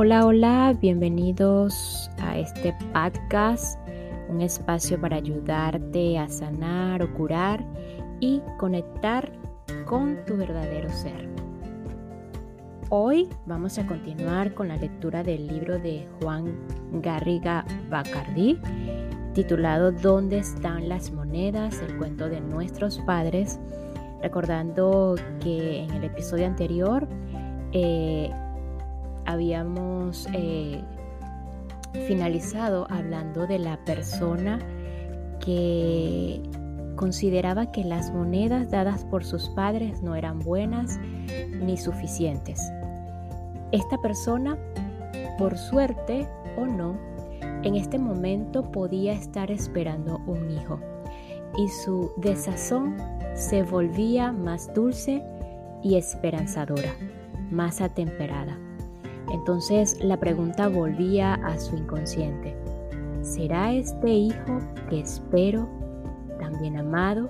Hola, 0.00 0.26
hola, 0.26 0.76
bienvenidos 0.80 2.08
a 2.18 2.38
este 2.38 2.72
podcast, 2.92 3.80
un 4.28 4.42
espacio 4.42 5.00
para 5.00 5.16
ayudarte 5.16 6.16
a 6.20 6.28
sanar 6.28 7.02
o 7.02 7.12
curar 7.14 7.64
y 8.20 8.40
conectar 8.58 9.32
con 9.86 10.24
tu 10.24 10.36
verdadero 10.36 10.88
ser. 10.90 11.28
Hoy 12.90 13.28
vamos 13.44 13.76
a 13.80 13.88
continuar 13.88 14.54
con 14.54 14.68
la 14.68 14.76
lectura 14.76 15.24
del 15.24 15.48
libro 15.48 15.80
de 15.80 16.06
Juan 16.22 16.54
Garriga 17.02 17.64
Bacardí, 17.90 18.56
titulado 19.34 19.90
¿Dónde 19.90 20.38
están 20.38 20.88
las 20.88 21.10
monedas? 21.10 21.82
El 21.82 21.96
cuento 21.98 22.28
de 22.28 22.40
nuestros 22.40 23.00
padres, 23.00 23.58
recordando 24.22 25.16
que 25.40 25.82
en 25.82 25.90
el 25.90 26.04
episodio 26.04 26.46
anterior 26.46 27.08
eh, 27.72 28.30
habíamos 29.28 30.26
eh, 30.32 30.82
finalizado 32.06 32.86
hablando 32.88 33.46
de 33.46 33.58
la 33.58 33.76
persona 33.84 34.58
que 35.38 36.42
consideraba 36.96 37.70
que 37.70 37.84
las 37.84 38.10
monedas 38.10 38.70
dadas 38.70 39.04
por 39.04 39.26
sus 39.26 39.50
padres 39.50 40.02
no 40.02 40.14
eran 40.14 40.38
buenas 40.38 40.98
ni 41.60 41.76
suficientes. 41.76 42.72
Esta 43.70 43.98
persona, 43.98 44.56
por 45.36 45.58
suerte 45.58 46.26
o 46.56 46.64
no, 46.64 46.98
en 47.64 47.76
este 47.76 47.98
momento 47.98 48.72
podía 48.72 49.12
estar 49.12 49.50
esperando 49.50 50.22
un 50.26 50.50
hijo 50.50 50.80
y 51.58 51.68
su 51.68 52.12
desazón 52.16 52.96
se 53.34 53.62
volvía 53.62 54.32
más 54.32 54.72
dulce 54.72 55.22
y 55.82 55.96
esperanzadora, 55.96 56.94
más 57.50 57.82
atemperada. 57.82 58.58
Entonces 59.32 60.02
la 60.02 60.16
pregunta 60.18 60.68
volvía 60.68 61.34
a 61.34 61.58
su 61.58 61.76
inconsciente. 61.76 62.56
¿Será 63.22 63.72
este 63.72 64.10
hijo 64.10 64.58
que 64.88 65.00
espero, 65.00 65.68
también 66.38 66.78
amado, 66.78 67.28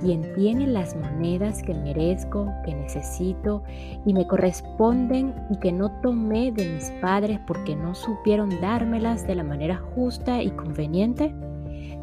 quien 0.00 0.34
tiene 0.34 0.66
las 0.66 0.94
monedas 0.96 1.62
que 1.62 1.74
merezco, 1.74 2.52
que 2.64 2.74
necesito 2.74 3.62
y 4.04 4.12
me 4.12 4.26
corresponden 4.26 5.34
y 5.50 5.58
que 5.58 5.72
no 5.72 5.90
tomé 6.02 6.52
de 6.52 6.74
mis 6.74 6.90
padres 7.00 7.40
porque 7.46 7.74
no 7.74 7.94
supieron 7.94 8.60
dármelas 8.60 9.26
de 9.26 9.34
la 9.34 9.44
manera 9.44 9.76
justa 9.94 10.42
y 10.42 10.50
conveniente? 10.50 11.34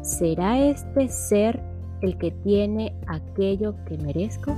¿Será 0.02 0.58
este 0.58 1.08
ser 1.08 1.62
el 2.00 2.18
que 2.18 2.32
tiene 2.32 2.94
aquello 3.06 3.76
que 3.84 3.96
merezco? 3.98 4.54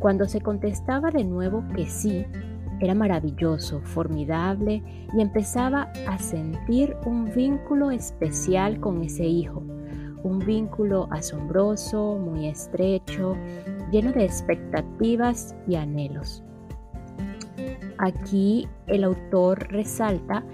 Cuando 0.00 0.26
se 0.26 0.40
contestaba 0.40 1.10
de 1.10 1.24
nuevo 1.24 1.64
que 1.74 1.86
sí, 1.86 2.26
era 2.84 2.94
maravilloso, 2.94 3.80
formidable 3.80 4.82
y 5.12 5.20
empezaba 5.20 5.92
a 6.06 6.18
sentir 6.18 6.96
un 7.06 7.32
vínculo 7.34 7.90
especial 7.90 8.80
con 8.80 9.02
ese 9.02 9.24
hijo, 9.24 9.62
un 10.22 10.38
vínculo 10.38 11.08
asombroso, 11.10 12.18
muy 12.18 12.46
estrecho, 12.46 13.36
lleno 13.90 14.12
de 14.12 14.24
expectativas 14.24 15.54
y 15.66 15.76
anhelos. 15.76 16.42
Aquí 17.98 18.68
el 18.86 19.04
autor 19.04 19.68
resalta 19.68 20.44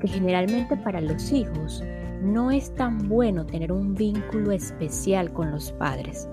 que 0.00 0.08
generalmente 0.08 0.76
para 0.76 1.00
los 1.00 1.32
hijos 1.32 1.82
no 2.22 2.50
es 2.50 2.74
tan 2.74 3.08
bueno 3.08 3.46
tener 3.46 3.72
un 3.72 3.94
vínculo 3.94 4.52
especial 4.52 5.32
con 5.32 5.50
los 5.50 5.72
padres. 5.72 6.28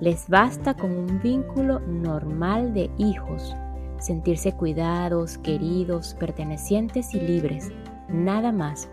Les 0.00 0.28
basta 0.28 0.74
con 0.74 0.90
un 0.90 1.20
vínculo 1.20 1.80
normal 1.80 2.74
de 2.74 2.90
hijos, 2.98 3.56
sentirse 4.04 4.52
cuidados, 4.52 5.38
queridos, 5.38 6.14
pertenecientes 6.20 7.14
y 7.14 7.20
libres, 7.20 7.72
nada 8.08 8.52
más. 8.52 8.88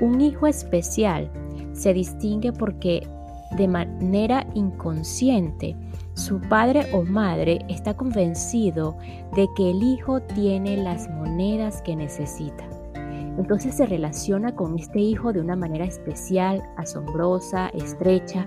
Un 0.00 0.20
hijo 0.20 0.46
especial 0.46 1.30
se 1.72 1.92
distingue 1.92 2.52
porque 2.52 3.06
de 3.56 3.66
manera 3.66 4.46
inconsciente 4.54 5.74
su 6.14 6.40
padre 6.40 6.86
o 6.92 7.02
madre 7.02 7.64
está 7.68 7.96
convencido 7.96 8.96
de 9.34 9.48
que 9.56 9.70
el 9.70 9.82
hijo 9.82 10.20
tiene 10.20 10.76
las 10.76 11.08
monedas 11.10 11.82
que 11.82 11.96
necesita. 11.96 12.68
Entonces 13.38 13.76
se 13.76 13.86
relaciona 13.86 14.54
con 14.54 14.78
este 14.78 14.98
hijo 15.00 15.32
de 15.32 15.40
una 15.40 15.56
manera 15.56 15.84
especial, 15.84 16.62
asombrosa, 16.76 17.68
estrecha, 17.68 18.46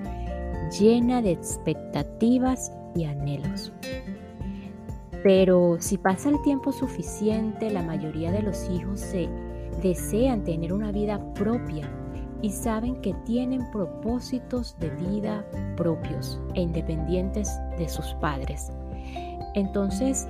llena 0.79 1.21
de 1.21 1.31
expectativas 1.31 2.71
y 2.95 3.05
anhelos. 3.05 3.71
Pero 5.23 5.77
si 5.79 5.97
pasa 5.97 6.29
el 6.29 6.41
tiempo 6.41 6.71
suficiente, 6.71 7.69
la 7.69 7.83
mayoría 7.83 8.31
de 8.31 8.41
los 8.41 8.69
hijos 8.69 8.99
se 8.99 9.29
desean 9.81 10.43
tener 10.43 10.73
una 10.73 10.91
vida 10.91 11.19
propia 11.33 11.89
y 12.41 12.49
saben 12.49 12.99
que 13.01 13.13
tienen 13.25 13.69
propósitos 13.71 14.77
de 14.79 14.89
vida 14.89 15.45
propios 15.77 16.41
e 16.55 16.61
independientes 16.61 17.49
de 17.77 17.87
sus 17.87 18.13
padres. 18.15 18.71
Entonces, 19.53 20.27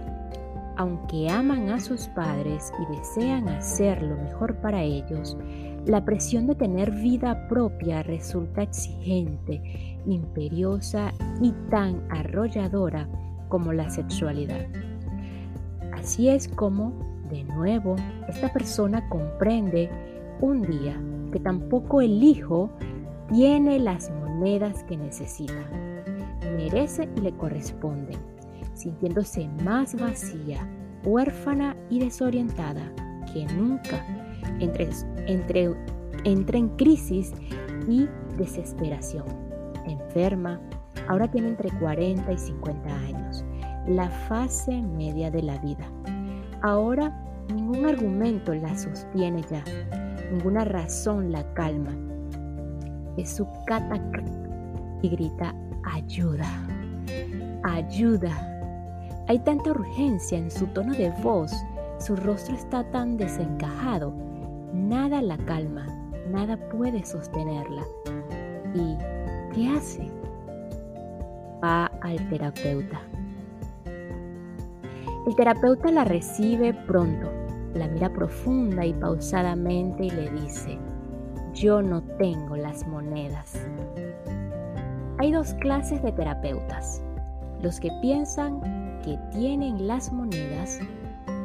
aunque 0.76 1.30
aman 1.30 1.70
a 1.70 1.80
sus 1.80 2.08
padres 2.10 2.74
y 2.82 2.98
desean 2.98 3.48
hacer 3.48 4.02
lo 4.02 4.16
mejor 4.18 4.56
para 4.58 4.82
ellos, 4.82 5.38
la 5.86 6.04
presión 6.04 6.48
de 6.48 6.56
tener 6.56 6.92
vida 6.92 7.48
propia 7.48 8.04
resulta 8.04 8.64
exigente, 8.64 9.62
imperiosa 10.06 11.14
y 11.42 11.52
tan 11.70 12.04
arrolladora 12.12 13.08
como 13.52 13.74
la 13.74 13.90
sexualidad. 13.90 14.66
Así 15.92 16.30
es 16.30 16.48
como, 16.48 16.94
de 17.30 17.44
nuevo, 17.44 17.96
esta 18.28 18.52
persona 18.52 19.08
comprende 19.10 19.92
un 20.40 20.64
día 20.64 21.00
que 21.32 21.40
tampoco 21.40 22.02
el 22.02 22.24
hijo 22.24 22.72
tiene 23.32 23.78
las 23.78 24.10
monedas 24.10 24.84
que 24.86 24.98
necesita, 24.98 25.70
merece 26.56 27.08
y 27.16 27.22
le 27.22 27.34
corresponden, 27.34 28.18
sintiéndose 28.74 29.48
más 29.64 29.94
vacía, 30.00 30.68
huérfana 31.06 31.76
y 31.90 32.00
desorientada 32.00 32.92
que 33.32 33.46
nunca, 33.54 34.04
entre, 34.60 34.90
entre, 35.28 35.76
entra 36.24 36.58
en 36.58 36.70
crisis 36.70 37.34
y 37.88 38.08
desesperación, 38.38 39.26
enferma, 39.86 40.60
Ahora 41.08 41.30
tiene 41.30 41.50
entre 41.50 41.70
40 41.72 42.32
y 42.32 42.38
50 42.38 42.90
años, 42.90 43.21
la 43.88 44.10
fase 44.10 44.82
media 44.82 45.32
de 45.32 45.42
la 45.42 45.58
vida. 45.60 45.86
Ahora 46.62 47.12
ningún 47.54 47.86
argumento 47.86 48.54
la 48.54 48.78
sostiene 48.78 49.44
ya, 49.50 49.64
ninguna 50.32 50.66
razón 50.66 51.32
la 51.32 51.44
calma. 51.54 51.92
Es 53.18 53.36
su 53.36 53.48
catacr 53.66 54.24
y 55.02 55.10
grita 55.10 55.54
ayuda, 55.84 56.48
ayuda. 57.64 58.48
Hay 59.28 59.40
tanta 59.40 59.72
urgencia 59.72 60.38
en 60.38 60.52
su 60.52 60.68
tono 60.68 60.94
de 60.94 61.10
voz, 61.24 61.52
su 62.00 62.16
rostro 62.16 62.56
está 62.56 62.84
tan 62.92 63.18
desencajado, 63.18 64.14
nada 64.74 65.22
la 65.22 65.38
calma, 65.38 65.86
nada 66.30 66.58
puede 66.70 67.06
sostenerla. 67.06 67.84
¿Y 68.74 68.98
qué 69.54 69.70
hace? 69.70 70.22
va 71.62 71.86
al 72.02 72.18
terapeuta. 72.30 73.02
El 75.28 75.36
terapeuta 75.36 75.92
la 75.92 76.04
recibe 76.04 76.74
pronto, 76.74 77.30
la 77.76 77.88
mira 77.88 78.12
profunda 78.12 78.84
y 78.84 78.92
pausadamente 78.92 80.06
y 80.06 80.10
le 80.10 80.32
dice, 80.32 80.80
yo 81.54 81.80
no 81.84 82.02
tengo 82.18 82.56
las 82.56 82.88
monedas. 82.88 83.54
Hay 85.20 85.32
dos 85.32 85.54
clases 85.56 86.02
de 86.02 86.12
terapeutas, 86.12 87.04
los 87.62 87.80
que 87.80 87.92
piensan 88.02 88.62
que 89.04 89.20
tienen 89.32 89.86
las 89.86 90.12
monedas 90.12 90.80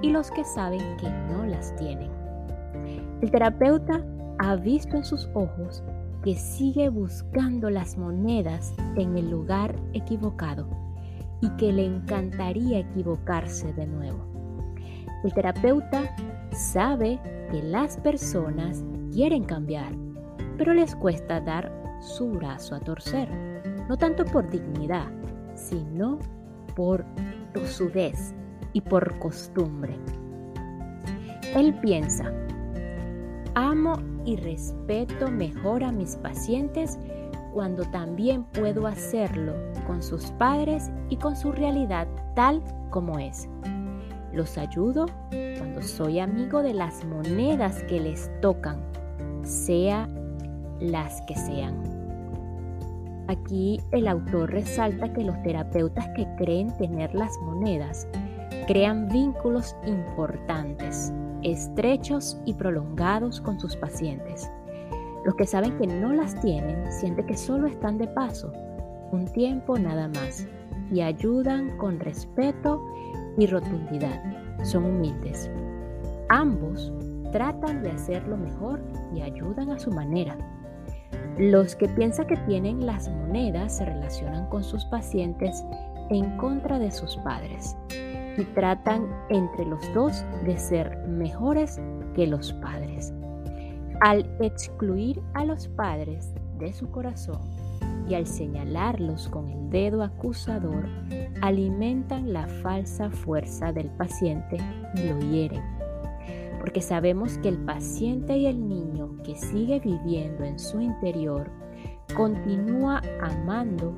y 0.00 0.08
los 0.08 0.30
que 0.30 0.44
saben 0.44 0.96
que 0.96 1.10
no 1.30 1.44
las 1.44 1.76
tienen. 1.76 2.10
El 3.20 3.30
terapeuta 3.30 4.02
ha 4.38 4.56
visto 4.56 4.96
en 4.96 5.04
sus 5.04 5.28
ojos 5.34 5.82
que 6.24 6.34
sigue 6.34 6.88
buscando 6.88 7.68
las 7.68 7.98
monedas 7.98 8.74
en 8.96 9.18
el 9.18 9.30
lugar 9.30 9.76
equivocado 9.92 10.85
y 11.40 11.50
que 11.56 11.72
le 11.72 11.84
encantaría 11.84 12.80
equivocarse 12.80 13.72
de 13.74 13.86
nuevo. 13.86 14.24
El 15.24 15.32
terapeuta 15.32 16.14
sabe 16.52 17.20
que 17.50 17.62
las 17.62 17.96
personas 17.98 18.84
quieren 19.12 19.44
cambiar, 19.44 19.92
pero 20.56 20.74
les 20.74 20.94
cuesta 20.94 21.40
dar 21.40 21.72
su 22.00 22.30
brazo 22.30 22.74
a 22.74 22.80
torcer, 22.80 23.28
no 23.88 23.96
tanto 23.96 24.24
por 24.24 24.48
dignidad, 24.50 25.08
sino 25.54 26.18
por 26.74 27.04
tosudez 27.52 28.34
y 28.72 28.80
por 28.80 29.18
costumbre. 29.18 29.96
Él 31.54 31.74
piensa, 31.80 32.32
amo 33.54 33.94
y 34.24 34.36
respeto 34.36 35.30
mejor 35.30 35.82
a 35.82 35.92
mis 35.92 36.16
pacientes 36.16 36.98
cuando 37.54 37.84
también 37.84 38.44
puedo 38.44 38.86
hacerlo 38.86 39.54
con 39.86 40.02
sus 40.02 40.30
padres 40.32 40.90
y 41.08 41.16
con 41.16 41.36
su 41.36 41.52
realidad 41.52 42.06
tal 42.34 42.62
como 42.90 43.18
es. 43.18 43.48
Los 44.32 44.58
ayudo 44.58 45.06
cuando 45.58 45.82
soy 45.82 46.18
amigo 46.18 46.62
de 46.62 46.74
las 46.74 47.04
monedas 47.04 47.82
que 47.84 48.00
les 48.00 48.30
tocan, 48.40 48.80
sea 49.42 50.08
las 50.80 51.22
que 51.22 51.34
sean. 51.34 51.74
Aquí 53.28 53.80
el 53.90 54.06
autor 54.06 54.52
resalta 54.52 55.12
que 55.12 55.24
los 55.24 55.40
terapeutas 55.42 56.06
que 56.14 56.26
creen 56.36 56.76
tener 56.76 57.14
las 57.14 57.36
monedas 57.42 58.06
crean 58.66 59.08
vínculos 59.08 59.74
importantes, 59.86 61.12
estrechos 61.42 62.38
y 62.44 62.54
prolongados 62.54 63.40
con 63.40 63.58
sus 63.58 63.76
pacientes. 63.76 64.50
Los 65.24 65.34
que 65.34 65.46
saben 65.46 65.76
que 65.76 65.86
no 65.86 66.12
las 66.12 66.40
tienen 66.40 66.90
sienten 66.92 67.26
que 67.26 67.36
solo 67.36 67.66
están 67.66 67.98
de 67.98 68.06
paso, 68.06 68.52
un 69.12 69.26
tiempo 69.26 69.78
nada 69.78 70.08
más, 70.08 70.46
y 70.92 71.00
ayudan 71.00 71.76
con 71.78 71.98
respeto 72.00 72.82
y 73.38 73.46
rotundidad. 73.46 74.22
Son 74.64 74.84
humildes. 74.84 75.50
Ambos 76.28 76.92
tratan 77.32 77.82
de 77.82 77.90
hacerlo 77.90 78.36
mejor 78.36 78.80
y 79.14 79.20
ayudan 79.20 79.70
a 79.70 79.78
su 79.78 79.90
manera. 79.90 80.36
Los 81.38 81.76
que 81.76 81.88
piensan 81.88 82.26
que 82.26 82.36
tienen 82.38 82.86
las 82.86 83.08
monedas 83.08 83.76
se 83.76 83.84
relacionan 83.84 84.48
con 84.48 84.64
sus 84.64 84.84
pacientes 84.86 85.64
en 86.08 86.36
contra 86.38 86.78
de 86.78 86.90
sus 86.90 87.16
padres 87.18 87.76
y 88.38 88.44
tratan 88.54 89.06
entre 89.28 89.66
los 89.66 89.80
dos 89.92 90.24
de 90.44 90.56
ser 90.56 90.96
mejores 91.08 91.80
que 92.14 92.26
los 92.26 92.52
padres. 92.54 93.12
Al 94.00 94.26
excluir 94.40 95.22
a 95.34 95.44
los 95.44 95.68
padres 95.68 96.32
de 96.58 96.72
su 96.72 96.90
corazón 96.90 97.40
y 98.08 98.14
al 98.14 98.26
señalarlos 98.26 99.28
con 99.28 99.48
el 99.48 99.70
dedo 99.70 100.02
acusador, 100.02 100.88
alimentan 101.40 102.32
la 102.32 102.46
falsa 102.46 103.10
fuerza 103.10 103.72
del 103.72 103.90
paciente 103.90 104.58
y 104.94 105.08
lo 105.08 105.18
hieren. 105.20 105.62
Porque 106.60 106.80
sabemos 106.80 107.38
que 107.38 107.48
el 107.48 107.58
paciente 107.58 108.36
y 108.36 108.46
el 108.46 108.68
niño 108.68 109.16
que 109.22 109.36
sigue 109.36 109.80
viviendo 109.80 110.44
en 110.44 110.58
su 110.58 110.80
interior 110.80 111.50
continúa 112.14 113.02
amando 113.20 113.94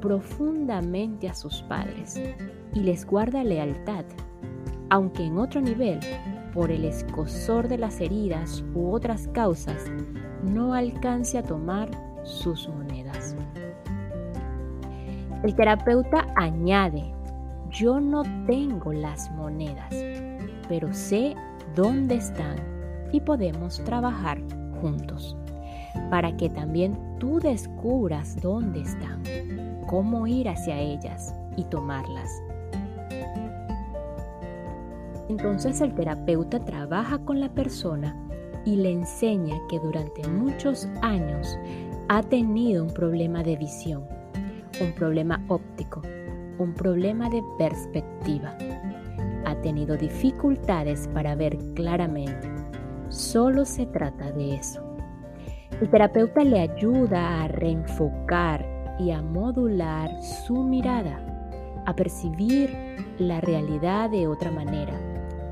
profundamente 0.00 1.28
a 1.28 1.34
sus 1.34 1.62
padres 1.62 2.20
y 2.74 2.80
les 2.80 3.06
guarda 3.06 3.44
lealtad, 3.44 4.04
aunque 4.90 5.24
en 5.24 5.38
otro 5.38 5.60
nivel, 5.60 6.00
por 6.52 6.70
el 6.70 6.84
escosor 6.84 7.68
de 7.68 7.78
las 7.78 8.00
heridas 8.00 8.62
u 8.74 8.92
otras 8.92 9.28
causas, 9.28 9.90
no 10.42 10.74
alcance 10.74 11.38
a 11.38 11.42
tomar 11.42 11.90
sus 12.24 12.68
monedas. 12.68 13.01
El 15.42 15.56
terapeuta 15.56 16.24
añade, 16.36 17.12
yo 17.68 17.98
no 17.98 18.22
tengo 18.46 18.92
las 18.92 19.28
monedas, 19.32 19.92
pero 20.68 20.94
sé 20.94 21.34
dónde 21.74 22.14
están 22.14 22.56
y 23.10 23.20
podemos 23.20 23.82
trabajar 23.82 24.38
juntos 24.80 25.36
para 26.10 26.36
que 26.36 26.48
también 26.48 26.96
tú 27.18 27.40
descubras 27.40 28.40
dónde 28.40 28.82
están, 28.82 29.22
cómo 29.88 30.28
ir 30.28 30.48
hacia 30.48 30.78
ellas 30.78 31.34
y 31.56 31.64
tomarlas. 31.64 32.30
Entonces 35.28 35.80
el 35.80 35.92
terapeuta 35.94 36.64
trabaja 36.64 37.18
con 37.18 37.40
la 37.40 37.48
persona 37.48 38.16
y 38.64 38.76
le 38.76 38.92
enseña 38.92 39.56
que 39.68 39.80
durante 39.80 40.26
muchos 40.28 40.86
años 41.00 41.58
ha 42.08 42.22
tenido 42.22 42.84
un 42.84 42.92
problema 42.92 43.42
de 43.42 43.56
visión, 43.56 44.04
un 44.80 44.92
problema 44.92 45.44
óptico, 45.48 46.02
un 46.58 46.74
problema 46.74 47.28
de 47.28 47.42
perspectiva. 47.58 48.56
Ha 49.44 49.54
tenido 49.60 49.96
dificultades 49.96 51.08
para 51.08 51.34
ver 51.34 51.58
claramente. 51.74 52.50
Solo 53.08 53.64
se 53.64 53.86
trata 53.86 54.32
de 54.32 54.54
eso. 54.54 54.82
El 55.80 55.90
terapeuta 55.90 56.44
le 56.44 56.60
ayuda 56.60 57.42
a 57.42 57.48
reenfocar 57.48 58.96
y 58.98 59.10
a 59.10 59.20
modular 59.20 60.10
su 60.22 60.62
mirada, 60.62 61.18
a 61.86 61.96
percibir 61.96 62.70
la 63.18 63.40
realidad 63.40 64.10
de 64.10 64.28
otra 64.28 64.50
manera, 64.50 64.94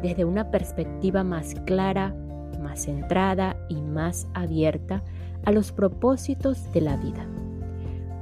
desde 0.03 0.25
una 0.25 0.51
perspectiva 0.51 1.25
más 1.25 1.55
clara, 1.67 2.15
más 2.61 2.85
centrada 2.85 3.57
y 3.69 3.83
más 3.83 4.29
abierta 4.35 5.03
a 5.45 5.53
los 5.53 5.73
propósitos 5.73 6.73
de 6.73 6.81
la 6.81 6.97
vida. 6.97 7.27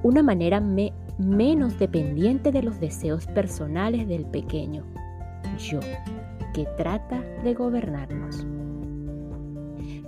Una 0.02 0.22
manera 0.22 0.60
menos 1.18 1.78
dependiente 1.78 2.52
de 2.52 2.62
los 2.62 2.80
deseos 2.80 3.26
personales 3.26 4.06
del 4.06 4.24
pequeño 4.26 4.84
yo, 5.58 5.80
que 6.54 6.66
trata 6.76 7.20
de 7.42 7.54
gobernarnos. 7.54 8.46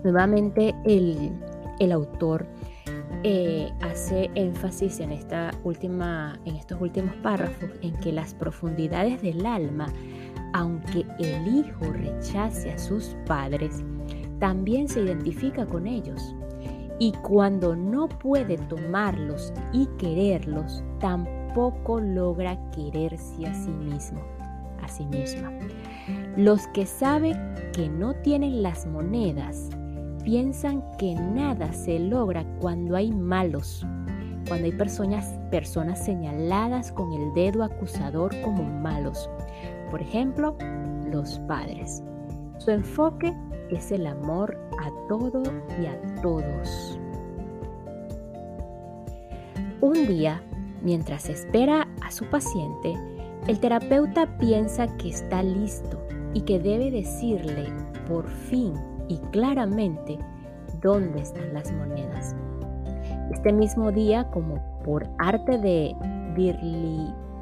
Nuevamente 0.02 0.74
el, 0.84 1.32
el 1.78 1.92
autor 1.92 2.46
eh, 3.22 3.68
hace 3.82 4.30
énfasis 4.34 5.00
en, 5.00 5.12
esta 5.12 5.50
última, 5.62 6.38
en 6.46 6.56
estos 6.56 6.80
últimos 6.80 7.14
párrafos 7.16 7.68
en 7.82 7.94
que 7.98 8.12
las 8.12 8.32
profundidades 8.32 9.20
del 9.20 9.44
alma, 9.44 9.92
aunque 10.54 11.04
el 11.18 11.46
hijo 11.54 11.92
rechace 11.92 12.72
a 12.72 12.78
sus 12.78 13.16
padres, 13.26 13.84
también 14.38 14.88
se 14.88 15.02
identifica 15.02 15.66
con 15.66 15.86
ellos. 15.86 16.34
Y 17.00 17.12
cuando 17.12 17.74
no 17.74 18.10
puede 18.10 18.58
tomarlos 18.58 19.54
y 19.72 19.86
quererlos, 19.98 20.84
tampoco 20.98 21.98
logra 21.98 22.58
quererse 22.72 23.46
a 23.46 23.54
sí 23.54 23.70
mismo, 23.70 24.20
a 24.82 24.86
sí 24.86 25.06
misma. 25.06 25.50
Los 26.36 26.66
que 26.68 26.84
saben 26.84 27.38
que 27.72 27.88
no 27.88 28.14
tienen 28.16 28.62
las 28.62 28.86
monedas 28.86 29.70
piensan 30.24 30.84
que 30.98 31.14
nada 31.14 31.72
se 31.72 31.98
logra 31.98 32.44
cuando 32.60 32.96
hay 32.96 33.10
malos, 33.10 33.86
cuando 34.46 34.66
hay 34.66 34.72
personas, 34.72 35.24
personas 35.50 36.04
señaladas 36.04 36.92
con 36.92 37.14
el 37.14 37.32
dedo 37.32 37.64
acusador 37.64 38.38
como 38.42 38.62
malos. 38.62 39.30
Por 39.90 40.02
ejemplo, 40.02 40.54
los 41.10 41.38
padres. 41.48 42.02
Su 42.60 42.72
enfoque 42.72 43.34
es 43.70 43.90
el 43.90 44.06
amor 44.06 44.58
a 44.78 44.90
todo 45.08 45.42
y 45.80 45.86
a 45.86 45.98
todos. 46.20 47.00
Un 49.80 50.06
día, 50.06 50.42
mientras 50.82 51.30
espera 51.30 51.88
a 52.02 52.10
su 52.10 52.26
paciente, 52.26 52.92
el 53.46 53.58
terapeuta 53.60 54.36
piensa 54.36 54.94
que 54.98 55.08
está 55.08 55.42
listo 55.42 56.06
y 56.34 56.42
que 56.42 56.58
debe 56.58 56.90
decirle 56.90 57.72
por 58.06 58.28
fin 58.28 58.74
y 59.08 59.16
claramente 59.32 60.18
dónde 60.82 61.22
están 61.22 61.54
las 61.54 61.72
monedas. 61.72 62.36
Este 63.32 63.54
mismo 63.54 63.90
día, 63.90 64.30
como 64.32 64.56
por 64.84 65.08
arte 65.18 65.56
de 65.56 65.96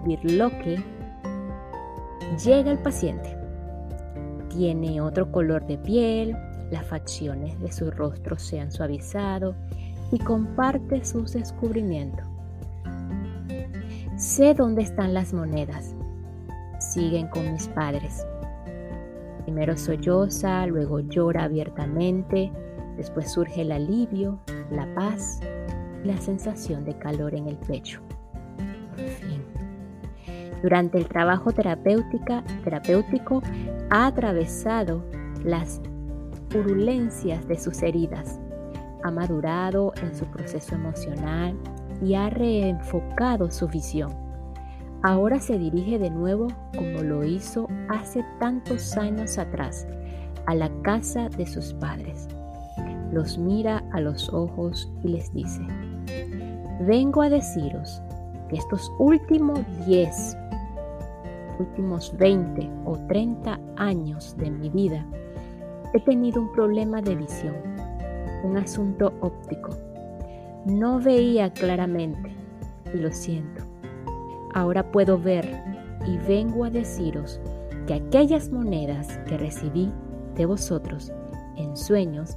Birloque, 0.04 0.76
llega 2.44 2.70
el 2.70 2.78
paciente. 2.78 3.37
Tiene 4.48 5.00
otro 5.00 5.30
color 5.30 5.66
de 5.66 5.78
piel, 5.78 6.36
las 6.70 6.86
facciones 6.86 7.58
de 7.60 7.72
su 7.72 7.90
rostro 7.90 8.38
se 8.38 8.60
han 8.60 8.72
suavizado 8.72 9.54
y 10.10 10.18
comparte 10.18 11.04
sus 11.04 11.32
descubrimientos. 11.32 12.26
Sé 14.16 14.54
dónde 14.54 14.82
están 14.82 15.14
las 15.14 15.32
monedas. 15.32 15.94
Siguen 16.80 17.28
con 17.28 17.52
mis 17.52 17.68
padres. 17.68 18.26
Primero 19.44 19.76
solloza, 19.76 20.66
luego 20.66 21.00
llora 21.00 21.44
abiertamente, 21.44 22.52
después 22.96 23.30
surge 23.30 23.62
el 23.62 23.72
alivio, 23.72 24.40
la 24.70 24.92
paz 24.94 25.40
y 26.04 26.08
la 26.08 26.16
sensación 26.18 26.84
de 26.84 26.98
calor 26.98 27.34
en 27.34 27.48
el 27.48 27.56
pecho. 27.56 28.02
Durante 30.62 30.98
el 30.98 31.06
trabajo 31.06 31.52
terapéutico 31.52 33.42
ha 33.90 34.06
atravesado 34.06 35.04
las 35.44 35.80
purulencias 36.50 37.46
de 37.46 37.58
sus 37.58 37.82
heridas, 37.82 38.40
ha 39.04 39.10
madurado 39.10 39.92
en 40.02 40.14
su 40.14 40.24
proceso 40.26 40.74
emocional 40.74 41.56
y 42.02 42.14
ha 42.14 42.30
reenfocado 42.30 43.50
su 43.50 43.68
visión 43.68 44.28
Ahora 45.02 45.38
se 45.38 45.56
dirige 45.58 45.98
de 45.98 46.10
nuevo, 46.10 46.48
como 46.76 47.02
lo 47.04 47.24
hizo 47.24 47.68
hace 47.88 48.24
tantos 48.40 48.96
años 48.96 49.38
atrás, 49.38 49.86
a 50.46 50.56
la 50.56 50.70
casa 50.82 51.28
de 51.28 51.46
sus 51.46 51.72
padres. 51.74 52.26
Los 53.12 53.38
mira 53.38 53.84
a 53.92 54.00
los 54.00 54.32
ojos 54.32 54.92
y 55.04 55.08
les 55.08 55.32
dice, 55.32 55.62
vengo 56.80 57.22
a 57.22 57.28
deciros 57.28 58.02
que 58.48 58.56
estos 58.56 58.92
últimos 58.98 59.60
10, 59.86 60.36
últimos 61.58 62.16
20 62.16 62.70
o 62.84 62.96
30 63.08 63.58
años 63.76 64.36
de 64.36 64.50
mi 64.50 64.70
vida, 64.70 65.04
he 65.94 66.00
tenido 66.00 66.42
un 66.42 66.52
problema 66.52 67.00
de 67.00 67.16
visión, 67.16 67.56
un 68.44 68.56
asunto 68.56 69.12
óptico. 69.20 69.70
No 70.66 71.00
veía 71.00 71.52
claramente 71.52 72.34
y 72.92 72.98
lo 72.98 73.12
siento 73.12 73.68
Ahora 74.54 74.90
puedo 74.90 75.18
ver 75.18 75.46
y 76.06 76.16
vengo 76.16 76.64
a 76.64 76.70
deciros 76.70 77.40
que 77.86 77.94
aquellas 77.94 78.50
monedas 78.50 79.18
que 79.26 79.36
recibí 79.36 79.92
de 80.34 80.46
vosotros 80.46 81.12
en 81.56 81.76
sueños 81.76 82.36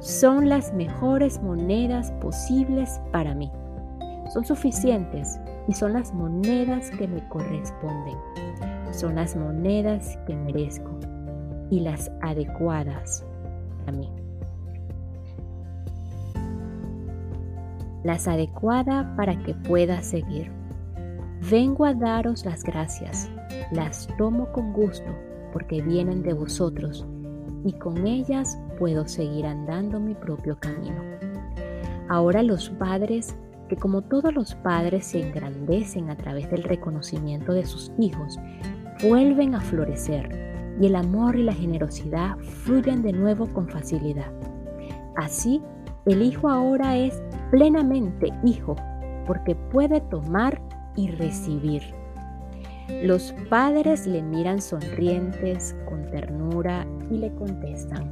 son 0.00 0.48
las 0.48 0.72
mejores 0.72 1.42
monedas 1.42 2.12
posibles 2.20 3.00
para 3.12 3.34
mí. 3.34 3.50
Son 4.32 4.44
suficientes 4.44 5.38
y 5.68 5.74
son 5.74 5.92
las 5.92 6.12
monedas 6.12 6.90
que 6.90 7.06
me 7.06 7.26
corresponden. 7.28 8.16
Son 8.92 9.14
las 9.14 9.36
monedas 9.36 10.18
que 10.26 10.34
merezco 10.34 10.90
y 11.70 11.80
las 11.80 12.10
adecuadas 12.22 13.24
a 13.86 13.92
mí. 13.92 14.10
Las 18.02 18.26
adecuadas 18.26 19.06
para 19.16 19.42
que 19.42 19.54
pueda 19.54 20.02
seguir. 20.02 20.50
Vengo 21.50 21.84
a 21.84 21.94
daros 21.94 22.44
las 22.44 22.62
gracias, 22.64 23.30
las 23.72 24.08
tomo 24.18 24.50
con 24.52 24.72
gusto 24.72 25.10
porque 25.52 25.82
vienen 25.82 26.22
de 26.22 26.32
vosotros 26.32 27.06
y 27.64 27.72
con 27.74 28.06
ellas 28.06 28.58
puedo 28.78 29.06
seguir 29.06 29.46
andando 29.46 30.00
mi 30.00 30.14
propio 30.14 30.58
camino. 30.58 31.02
Ahora 32.08 32.42
los 32.42 32.70
padres, 32.70 33.36
que 33.70 33.76
como 33.76 34.02
todos 34.02 34.34
los 34.34 34.56
padres 34.56 35.06
se 35.06 35.22
engrandecen 35.22 36.10
a 36.10 36.16
través 36.16 36.50
del 36.50 36.64
reconocimiento 36.64 37.52
de 37.52 37.64
sus 37.64 37.92
hijos, 38.00 38.36
vuelven 39.00 39.54
a 39.54 39.60
florecer 39.60 40.74
y 40.80 40.86
el 40.86 40.96
amor 40.96 41.36
y 41.36 41.44
la 41.44 41.52
generosidad 41.52 42.36
fluyen 42.38 43.00
de 43.02 43.12
nuevo 43.12 43.46
con 43.52 43.68
facilidad. 43.68 44.32
Así, 45.14 45.62
el 46.04 46.20
hijo 46.20 46.48
ahora 46.48 46.96
es 46.96 47.22
plenamente 47.52 48.32
hijo 48.44 48.74
porque 49.24 49.54
puede 49.54 50.00
tomar 50.00 50.60
y 50.96 51.12
recibir. 51.12 51.82
Los 53.04 53.32
padres 53.48 54.04
le 54.04 54.20
miran 54.20 54.60
sonrientes, 54.60 55.76
con 55.88 56.10
ternura 56.10 56.84
y 57.08 57.18
le 57.18 57.32
contestan, 57.36 58.10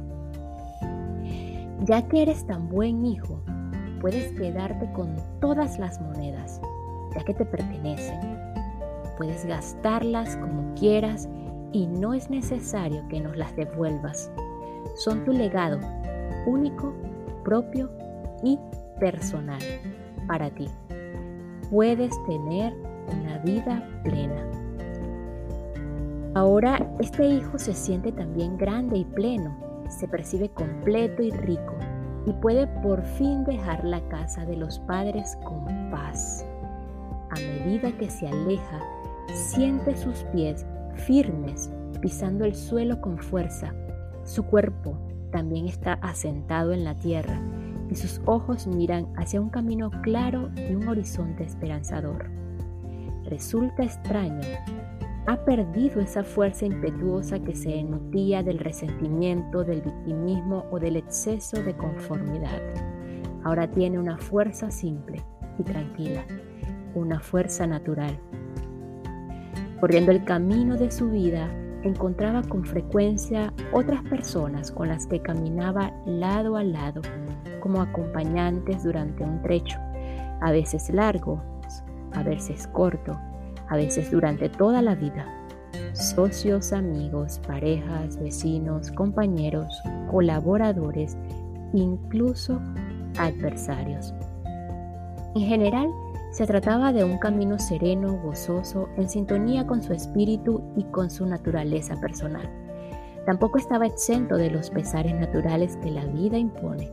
ya 1.83 2.07
que 2.07 2.21
eres 2.21 2.47
tan 2.47 2.69
buen 2.69 3.05
hijo, 3.05 3.43
puedes 3.99 4.31
quedarte 4.33 4.91
con 4.93 5.15
todas 5.39 5.77
las 5.79 5.99
monedas, 6.01 6.61
ya 7.15 7.23
que 7.23 7.33
te 7.33 7.45
pertenecen. 7.45 8.19
Puedes 9.17 9.45
gastarlas 9.45 10.37
como 10.37 10.73
quieras 10.75 11.27
y 11.71 11.87
no 11.87 12.13
es 12.13 12.29
necesario 12.29 13.07
que 13.09 13.19
nos 13.19 13.35
las 13.37 13.55
devuelvas. 13.55 14.31
Son 14.95 15.23
tu 15.25 15.31
legado 15.31 15.79
único, 16.45 16.93
propio 17.43 17.89
y 18.43 18.57
personal 18.99 19.61
para 20.27 20.49
ti. 20.49 20.67
Puedes 21.69 22.11
tener 22.25 22.73
una 23.11 23.37
vida 23.39 23.87
plena. 24.03 24.45
Ahora 26.35 26.89
este 26.99 27.25
hijo 27.27 27.57
se 27.59 27.73
siente 27.73 28.11
también 28.11 28.57
grande 28.57 28.99
y 28.99 29.05
pleno, 29.05 29.57
se 29.89 30.07
percibe 30.07 30.49
completo 30.49 31.21
y 31.23 31.31
rico 31.31 31.75
y 32.25 32.33
puede 32.33 32.67
por 32.81 33.03
fin 33.03 33.43
dejar 33.43 33.83
la 33.83 34.01
casa 34.09 34.45
de 34.45 34.57
los 34.57 34.79
padres 34.79 35.37
con 35.43 35.65
paz. 35.91 36.45
A 37.31 37.35
medida 37.35 37.91
que 37.97 38.09
se 38.09 38.27
aleja, 38.27 38.79
siente 39.33 39.95
sus 39.95 40.23
pies 40.33 40.65
firmes 40.95 41.69
pisando 42.01 42.45
el 42.45 42.55
suelo 42.55 43.01
con 43.01 43.17
fuerza. 43.17 43.73
Su 44.23 44.43
cuerpo 44.43 44.97
también 45.31 45.67
está 45.67 45.93
asentado 45.93 46.73
en 46.73 46.83
la 46.83 46.95
tierra 46.95 47.39
y 47.89 47.95
sus 47.95 48.21
ojos 48.25 48.67
miran 48.67 49.07
hacia 49.17 49.41
un 49.41 49.49
camino 49.49 49.89
claro 50.01 50.49
y 50.55 50.73
un 50.73 50.87
horizonte 50.87 51.43
esperanzador. 51.43 52.29
Resulta 53.25 53.83
extraño 53.83 54.41
ha 55.29 55.45
perdido 55.45 56.01
esa 56.01 56.23
fuerza 56.23 56.65
impetuosa 56.65 57.37
que 57.37 57.53
se 57.53 57.83
nutría 57.83 58.41
del 58.41 58.57
resentimiento, 58.57 59.63
del 59.63 59.83
victimismo 59.83 60.65
o 60.71 60.79
del 60.79 60.95
exceso 60.95 61.61
de 61.61 61.77
conformidad. 61.77 62.59
Ahora 63.43 63.69
tiene 63.69 63.99
una 63.99 64.17
fuerza 64.17 64.71
simple 64.71 65.23
y 65.59 65.63
tranquila, 65.63 66.25
una 66.95 67.19
fuerza 67.19 67.67
natural. 67.67 68.17
Corriendo 69.79 70.11
el 70.11 70.23
camino 70.23 70.77
de 70.77 70.89
su 70.89 71.11
vida, 71.11 71.47
encontraba 71.83 72.41
con 72.41 72.65
frecuencia 72.65 73.53
otras 73.71 74.01
personas 74.05 74.71
con 74.71 74.87
las 74.87 75.05
que 75.05 75.21
caminaba 75.21 75.93
lado 76.07 76.57
a 76.57 76.63
lado, 76.63 77.03
como 77.59 77.83
acompañantes 77.83 78.83
durante 78.83 79.23
un 79.23 79.43
trecho, 79.43 79.77
a 80.41 80.51
veces 80.51 80.89
largo, 80.89 81.39
a 82.13 82.23
veces 82.23 82.65
corto, 82.65 83.15
a 83.69 83.75
veces 83.75 84.11
durante 84.11 84.49
toda 84.49 84.81
la 84.81 84.95
vida. 84.95 85.25
Socios, 85.93 86.73
amigos, 86.73 87.39
parejas, 87.47 88.17
vecinos, 88.19 88.91
compañeros, 88.91 89.73
colaboradores, 90.09 91.17
incluso 91.73 92.59
adversarios. 93.17 94.13
En 95.35 95.41
general, 95.41 95.89
se 96.31 96.45
trataba 96.45 96.93
de 96.93 97.03
un 97.03 97.17
camino 97.17 97.57
sereno, 97.57 98.19
gozoso, 98.23 98.87
en 98.97 99.09
sintonía 99.09 99.65
con 99.65 99.81
su 99.81 99.93
espíritu 99.93 100.61
y 100.75 100.83
con 100.85 101.09
su 101.09 101.25
naturaleza 101.25 101.99
personal. 101.99 102.49
Tampoco 103.25 103.57
estaba 103.57 103.87
exento 103.87 104.37
de 104.37 104.49
los 104.49 104.69
pesares 104.69 105.13
naturales 105.15 105.77
que 105.77 105.91
la 105.91 106.05
vida 106.05 106.37
impone. 106.37 106.91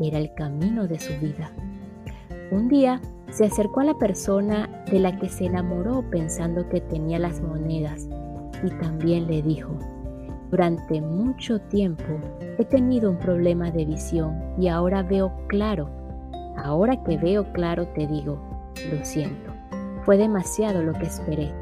Era 0.00 0.18
el 0.18 0.32
camino 0.34 0.86
de 0.86 0.98
su 0.98 1.12
vida. 1.18 1.50
Un 2.50 2.68
día 2.68 3.00
se 3.30 3.44
acercó 3.44 3.80
a 3.80 3.84
la 3.84 3.98
persona 3.98 4.84
de 4.90 4.98
la 4.98 5.18
que 5.18 5.28
se 5.28 5.46
enamoró 5.46 6.02
pensando 6.10 6.68
que 6.68 6.80
tenía 6.80 7.18
las 7.18 7.40
monedas 7.40 8.08
y 8.62 8.70
también 8.80 9.26
le 9.26 9.42
dijo, 9.42 9.76
durante 10.50 11.00
mucho 11.00 11.60
tiempo 11.60 12.04
he 12.58 12.64
tenido 12.64 13.10
un 13.10 13.18
problema 13.18 13.70
de 13.70 13.84
visión 13.84 14.40
y 14.58 14.68
ahora 14.68 15.02
veo 15.02 15.32
claro. 15.48 15.90
Ahora 16.56 17.02
que 17.04 17.18
veo 17.18 17.52
claro 17.52 17.86
te 17.88 18.06
digo, 18.06 18.40
lo 18.90 19.04
siento, 19.04 19.52
fue 20.04 20.16
demasiado 20.16 20.82
lo 20.82 20.92
que 20.94 21.06
esperé, 21.06 21.52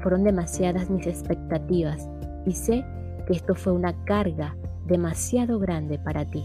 fueron 0.00 0.22
demasiadas 0.22 0.90
mis 0.90 1.06
expectativas 1.06 2.08
y 2.44 2.52
sé 2.52 2.84
que 3.26 3.32
esto 3.32 3.54
fue 3.54 3.72
una 3.72 3.92
carga 4.04 4.54
demasiado 4.86 5.58
grande 5.58 5.98
para 5.98 6.24
ti 6.24 6.44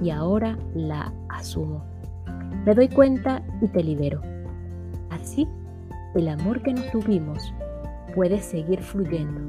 y 0.00 0.10
ahora 0.10 0.56
la 0.74 1.12
asumo. 1.28 1.89
Me 2.66 2.74
doy 2.74 2.88
cuenta 2.88 3.42
y 3.62 3.68
te 3.68 3.82
libero. 3.82 4.20
Así, 5.08 5.48
el 6.14 6.28
amor 6.28 6.62
que 6.62 6.74
nos 6.74 6.90
tuvimos 6.90 7.54
puede 8.14 8.40
seguir 8.40 8.82
fluyendo. 8.82 9.40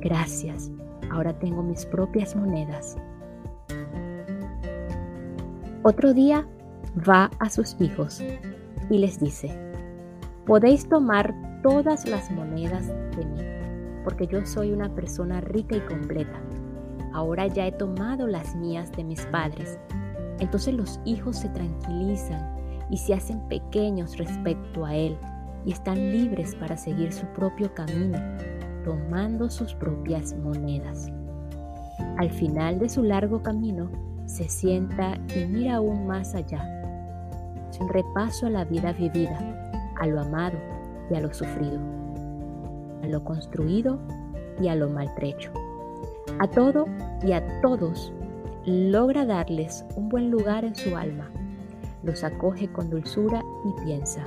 Gracias, 0.00 0.70
ahora 1.10 1.38
tengo 1.38 1.62
mis 1.62 1.84
propias 1.84 2.34
monedas. 2.34 2.96
Otro 5.82 6.14
día 6.14 6.46
va 7.06 7.30
a 7.40 7.50
sus 7.50 7.76
hijos 7.78 8.22
y 8.88 8.98
les 8.98 9.20
dice, 9.20 9.50
podéis 10.46 10.88
tomar 10.88 11.34
todas 11.62 12.08
las 12.08 12.30
monedas 12.30 12.88
de 12.88 13.26
mí, 13.26 13.40
porque 14.02 14.26
yo 14.26 14.46
soy 14.46 14.72
una 14.72 14.88
persona 14.94 15.42
rica 15.42 15.76
y 15.76 15.80
completa. 15.80 16.40
Ahora 17.12 17.48
ya 17.48 17.66
he 17.66 17.72
tomado 17.72 18.26
las 18.26 18.56
mías 18.56 18.90
de 18.92 19.04
mis 19.04 19.26
padres 19.26 19.78
entonces 20.40 20.74
los 20.74 21.00
hijos 21.04 21.36
se 21.36 21.48
tranquilizan 21.50 22.56
y 22.90 22.96
se 22.96 23.14
hacen 23.14 23.40
pequeños 23.48 24.16
respecto 24.16 24.84
a 24.84 24.94
Él 24.94 25.16
y 25.64 25.72
están 25.72 26.10
libres 26.10 26.54
para 26.54 26.76
seguir 26.76 27.12
su 27.12 27.26
propio 27.26 27.72
camino, 27.74 28.18
tomando 28.84 29.50
sus 29.50 29.74
propias 29.74 30.34
monedas. 30.34 31.08
Al 32.18 32.30
final 32.30 32.78
de 32.78 32.88
su 32.88 33.02
largo 33.02 33.42
camino, 33.42 33.90
se 34.26 34.48
sienta 34.48 35.18
y 35.36 35.44
mira 35.44 35.76
aún 35.76 36.06
más 36.06 36.34
allá. 36.34 36.64
Es 37.68 37.78
un 37.80 37.88
repaso 37.88 38.46
a 38.46 38.50
la 38.50 38.64
vida 38.64 38.92
vivida, 38.92 39.38
a 40.00 40.06
lo 40.06 40.20
amado 40.20 40.58
y 41.10 41.14
a 41.14 41.20
lo 41.20 41.32
sufrido, 41.32 41.80
a 43.02 43.06
lo 43.06 43.22
construido 43.24 43.98
y 44.60 44.68
a 44.68 44.76
lo 44.76 44.88
maltrecho, 44.88 45.52
a 46.38 46.48
todo 46.48 46.86
y 47.22 47.32
a 47.32 47.60
todos 47.60 48.12
logra 48.64 49.24
darles 49.24 49.84
un 49.96 50.08
buen 50.08 50.30
lugar 50.30 50.64
en 50.64 50.74
su 50.74 50.96
alma, 50.96 51.30
los 52.02 52.24
acoge 52.24 52.70
con 52.70 52.90
dulzura 52.90 53.42
y 53.64 53.84
piensa. 53.84 54.24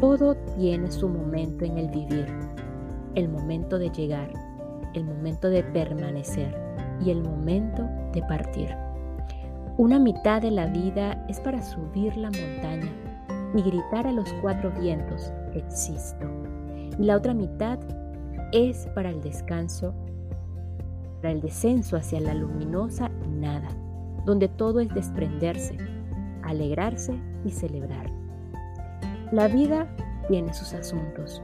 Todo 0.00 0.34
tiene 0.56 0.90
su 0.90 1.08
momento 1.08 1.64
en 1.64 1.78
el 1.78 1.88
vivir, 1.88 2.26
el 3.14 3.28
momento 3.28 3.78
de 3.78 3.90
llegar, 3.90 4.32
el 4.94 5.04
momento 5.04 5.50
de 5.50 5.62
permanecer 5.62 6.56
y 7.04 7.10
el 7.10 7.22
momento 7.22 7.86
de 8.12 8.22
partir. 8.22 8.74
Una 9.76 9.98
mitad 9.98 10.42
de 10.42 10.50
la 10.50 10.66
vida 10.66 11.24
es 11.28 11.40
para 11.40 11.62
subir 11.62 12.16
la 12.16 12.30
montaña 12.30 12.90
y 13.54 13.62
gritar 13.62 14.06
a 14.06 14.12
los 14.12 14.32
cuatro 14.40 14.70
vientos, 14.80 15.32
existo. 15.54 16.26
Y 16.98 17.04
la 17.04 17.16
otra 17.16 17.34
mitad 17.34 17.78
es 18.52 18.86
para 18.94 19.10
el 19.10 19.20
descanso 19.20 19.94
para 21.20 21.32
el 21.32 21.40
descenso 21.40 21.96
hacia 21.96 22.20
la 22.20 22.34
luminosa 22.34 23.10
nada, 23.28 23.68
donde 24.24 24.48
todo 24.48 24.80
es 24.80 24.88
desprenderse, 24.94 25.76
alegrarse 26.42 27.14
y 27.44 27.50
celebrar. 27.50 28.10
La 29.32 29.48
vida 29.48 29.86
tiene 30.28 30.52
sus 30.52 30.72
asuntos 30.74 31.42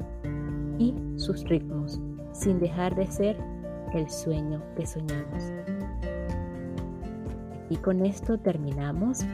y 0.78 0.94
sus 1.16 1.44
ritmos, 1.44 2.00
sin 2.32 2.58
dejar 2.58 2.94
de 2.96 3.06
ser 3.06 3.36
el 3.94 4.10
sueño 4.10 4.62
que 4.76 4.86
soñamos. 4.86 5.52
Y 7.70 7.76
con 7.76 8.04
esto 8.04 8.38
terminamos. 8.38 9.24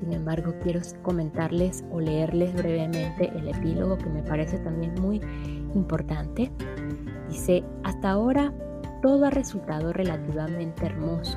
Sin 0.00 0.12
embargo, 0.12 0.52
quiero 0.62 0.80
comentarles 1.02 1.84
o 1.90 2.00
leerles 2.00 2.54
brevemente 2.54 3.30
el 3.36 3.48
epílogo 3.48 3.96
que 3.96 4.10
me 4.10 4.22
parece 4.22 4.58
también 4.58 4.94
muy 5.00 5.20
importante. 5.74 6.50
Dice, 7.28 7.64
hasta 7.84 8.10
ahora 8.10 8.52
todo 9.04 9.26
ha 9.26 9.30
resultado 9.30 9.92
relativamente 9.92 10.86
hermoso, 10.86 11.36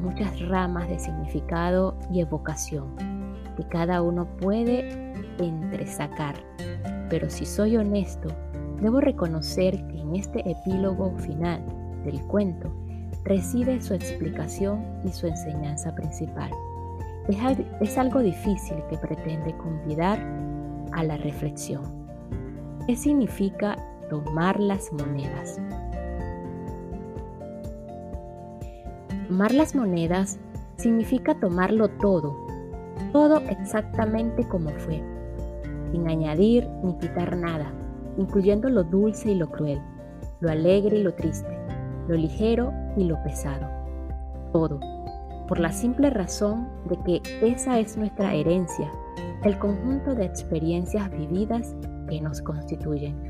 muchas 0.00 0.40
ramas 0.48 0.88
de 0.88 0.98
significado 0.98 1.98
y 2.10 2.22
evocación 2.22 2.94
que 3.58 3.64
cada 3.64 4.00
uno 4.00 4.26
puede 4.38 5.12
entresacar. 5.38 6.36
Pero 7.10 7.28
si 7.28 7.44
soy 7.44 7.76
honesto, 7.76 8.30
debo 8.80 9.02
reconocer 9.02 9.74
que 9.88 10.00
en 10.00 10.16
este 10.16 10.50
epílogo 10.50 11.14
final 11.18 11.62
del 12.06 12.22
cuento 12.22 12.72
reside 13.22 13.82
su 13.82 13.92
explicación 13.92 14.82
y 15.04 15.12
su 15.12 15.26
enseñanza 15.26 15.94
principal. 15.94 16.50
Es, 17.82 17.98
algo 17.98 18.20
difícil 18.20 18.78
que 18.88 18.96
pretende 18.96 19.54
convidar 19.58 20.18
a 20.92 21.04
la 21.04 21.18
reflexión. 21.18 21.82
¿Qué 22.86 22.96
significa 22.96 23.76
tomar 24.08 24.58
las 24.58 24.90
monedas? 24.90 25.60
Tomar 29.28 29.52
las 29.52 29.74
monedas 29.74 30.38
significa 30.76 31.38
tomarlo 31.38 31.88
todo, 31.88 32.34
todo 33.12 33.42
exactamente 33.50 34.48
como 34.48 34.70
fue, 34.70 35.02
sin 35.92 36.08
añadir 36.08 36.66
ni 36.82 36.96
quitar 36.96 37.36
nada, 37.36 37.70
incluyendo 38.16 38.70
lo 38.70 38.84
dulce 38.84 39.32
y 39.32 39.34
lo 39.34 39.50
cruel, 39.50 39.82
lo 40.40 40.50
alegre 40.50 41.00
y 41.00 41.02
lo 41.02 41.12
triste, 41.12 41.58
lo 42.08 42.16
ligero 42.16 42.72
y 42.96 43.04
lo 43.04 43.22
pesado. 43.22 43.68
Todo, 44.50 44.80
por 45.46 45.60
la 45.60 45.72
simple 45.72 46.08
razón 46.08 46.66
de 46.88 46.96
que 47.04 47.46
esa 47.46 47.78
es 47.78 47.98
nuestra 47.98 48.32
herencia, 48.32 48.90
el 49.44 49.58
conjunto 49.58 50.14
de 50.14 50.24
experiencias 50.24 51.10
vividas 51.10 51.76
que 52.08 52.18
nos 52.22 52.40
constituyen. 52.40 53.28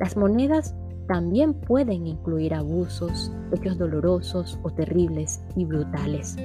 Las 0.00 0.16
monedas 0.16 0.74
también 1.10 1.54
pueden 1.54 2.06
incluir 2.06 2.54
abusos, 2.54 3.32
hechos 3.52 3.76
dolorosos 3.76 4.60
o 4.62 4.70
terribles 4.70 5.42
y 5.56 5.64
brutales. 5.64 6.36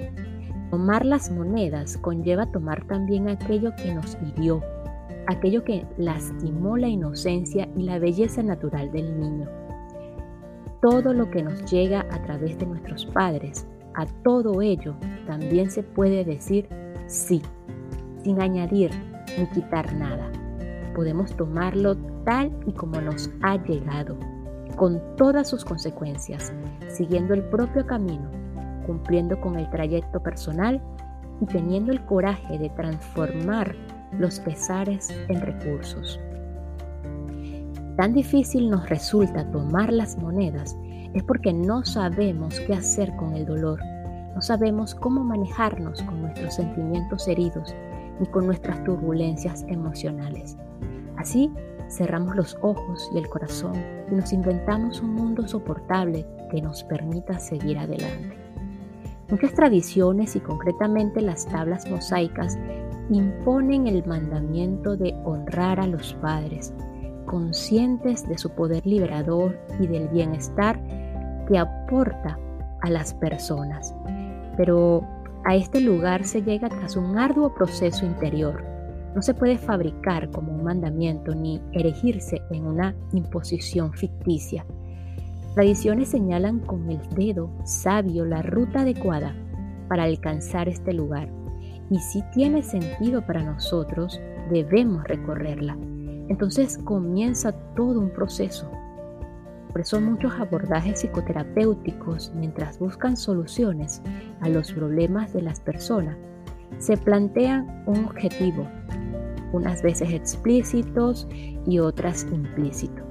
Tomar 0.71 1.05
las 1.05 1.29
monedas 1.29 1.97
conlleva 1.97 2.51
tomar 2.51 2.83
también 2.87 3.29
aquello 3.29 3.75
que 3.75 3.93
nos 3.93 4.17
hirió, 4.21 4.63
aquello 5.27 5.63
que 5.63 5.85
lastimó 5.99 6.77
la 6.77 6.87
inocencia 6.87 7.69
y 7.77 7.83
la 7.83 7.99
belleza 7.99 8.41
natural 8.41 8.91
del 8.91 9.19
niño 9.19 9.47
todo 10.85 11.15
lo 11.15 11.31
que 11.31 11.41
nos 11.41 11.65
llega 11.71 12.05
a 12.11 12.21
través 12.21 12.59
de 12.59 12.67
nuestros 12.67 13.07
padres, 13.07 13.65
a 13.95 14.05
todo 14.23 14.61
ello 14.61 14.93
también 15.25 15.71
se 15.71 15.81
puede 15.81 16.23
decir 16.23 16.67
sí, 17.07 17.41
sin 18.23 18.39
añadir 18.39 18.91
ni 19.35 19.47
quitar 19.47 19.91
nada. 19.95 20.31
Podemos 20.93 21.35
tomarlo 21.35 21.97
tal 22.23 22.55
y 22.67 22.71
como 22.73 23.01
nos 23.01 23.31
ha 23.41 23.57
llegado, 23.63 24.15
con 24.75 25.01
todas 25.15 25.49
sus 25.49 25.65
consecuencias, 25.65 26.53
siguiendo 26.89 27.33
el 27.33 27.43
propio 27.43 27.85
camino, 27.85 28.29
cumpliendo 28.85 29.39
con 29.39 29.57
el 29.57 29.69
trayecto 29.69 30.21
personal 30.21 30.81
y 31.41 31.45
teniendo 31.45 31.91
el 31.91 32.03
coraje 32.05 32.57
de 32.57 32.69
transformar 32.69 33.75
los 34.17 34.39
pesares 34.39 35.09
en 35.27 35.41
recursos. 35.41 36.19
Tan 37.97 38.13
difícil 38.13 38.69
nos 38.69 38.89
resulta 38.89 39.49
tomar 39.51 39.91
las 39.91 40.17
monedas 40.17 40.75
es 41.13 41.23
porque 41.23 41.53
no 41.53 41.85
sabemos 41.85 42.59
qué 42.61 42.73
hacer 42.73 43.15
con 43.15 43.33
el 43.33 43.45
dolor, 43.45 43.79
no 44.35 44.41
sabemos 44.41 44.93
cómo 44.93 45.23
manejarnos 45.23 46.01
con 46.01 46.21
nuestros 46.21 46.55
sentimientos 46.55 47.25
heridos 47.27 47.73
ni 48.19 48.27
con 48.27 48.45
nuestras 48.45 48.83
turbulencias 48.83 49.63
emocionales. 49.69 50.57
Así 51.15 51.49
cerramos 51.89 52.35
los 52.35 52.57
ojos 52.61 53.09
y 53.13 53.17
el 53.17 53.29
corazón 53.29 53.75
y 54.11 54.15
nos 54.15 54.33
inventamos 54.33 55.01
un 55.01 55.13
mundo 55.13 55.47
soportable 55.47 56.25
que 56.51 56.61
nos 56.61 56.83
permita 56.83 57.39
seguir 57.39 57.77
adelante. 57.77 58.37
Muchas 59.29 59.53
tradiciones 59.53 60.35
y 60.35 60.39
concretamente 60.39 61.21
las 61.21 61.47
tablas 61.47 61.89
mosaicas 61.89 62.57
imponen 63.09 63.87
el 63.87 64.05
mandamiento 64.05 64.95
de 64.95 65.15
honrar 65.23 65.79
a 65.79 65.87
los 65.87 66.13
padres, 66.15 66.73
conscientes 67.25 68.27
de 68.27 68.37
su 68.37 68.51
poder 68.51 68.85
liberador 68.85 69.57
y 69.79 69.87
del 69.87 70.07
bienestar 70.09 70.79
que 71.47 71.57
aporta 71.57 72.37
a 72.81 72.89
las 72.89 73.13
personas. 73.15 73.95
Pero 74.57 75.01
a 75.43 75.55
este 75.55 75.81
lugar 75.81 76.23
se 76.23 76.41
llega 76.41 76.69
tras 76.69 76.95
un 76.95 77.17
arduo 77.17 77.53
proceso 77.53 78.05
interior. 78.05 78.74
No 79.15 79.21
se 79.21 79.33
puede 79.33 79.57
fabricar 79.57 80.29
como 80.29 80.53
un 80.53 80.65
mandamiento 80.65 81.33
ni 81.33 81.61
erigirse 81.71 82.41
en 82.51 82.65
una 82.65 82.93
imposición 83.13 83.93
ficticia. 83.93 84.65
Tradiciones 85.55 86.09
señalan 86.09 86.59
con 86.59 86.91
el 86.91 86.99
dedo 87.15 87.49
sabio 87.63 88.25
la 88.25 88.41
ruta 88.41 88.81
adecuada 88.81 89.33
para 89.87 90.03
alcanzar 90.03 90.67
este 90.67 90.91
lugar. 90.91 91.29
Y 91.89 91.99
si 91.99 92.23
tiene 92.33 92.61
sentido 92.61 93.25
para 93.25 93.41
nosotros, 93.41 94.19
debemos 94.51 95.05
recorrerla. 95.05 95.77
Entonces 96.27 96.77
comienza 96.79 97.53
todo 97.75 98.01
un 98.01 98.09
proceso. 98.09 98.69
Por 99.71 99.81
eso 99.81 100.01
muchos 100.01 100.33
abordajes 100.33 101.01
psicoterapéuticos, 101.01 102.33
mientras 102.35 102.79
buscan 102.79 103.15
soluciones 103.15 104.01
a 104.41 104.49
los 104.49 104.73
problemas 104.73 105.31
de 105.31 105.41
las 105.41 105.59
personas, 105.61 106.17
se 106.79 106.97
plantean 106.97 107.83
un 107.85 108.05
objetivo, 108.05 108.67
unas 109.55 109.81
veces 109.81 110.11
explícitos 110.11 111.27
y 111.65 111.79
otras 111.79 112.25
implícitos. 112.31 113.03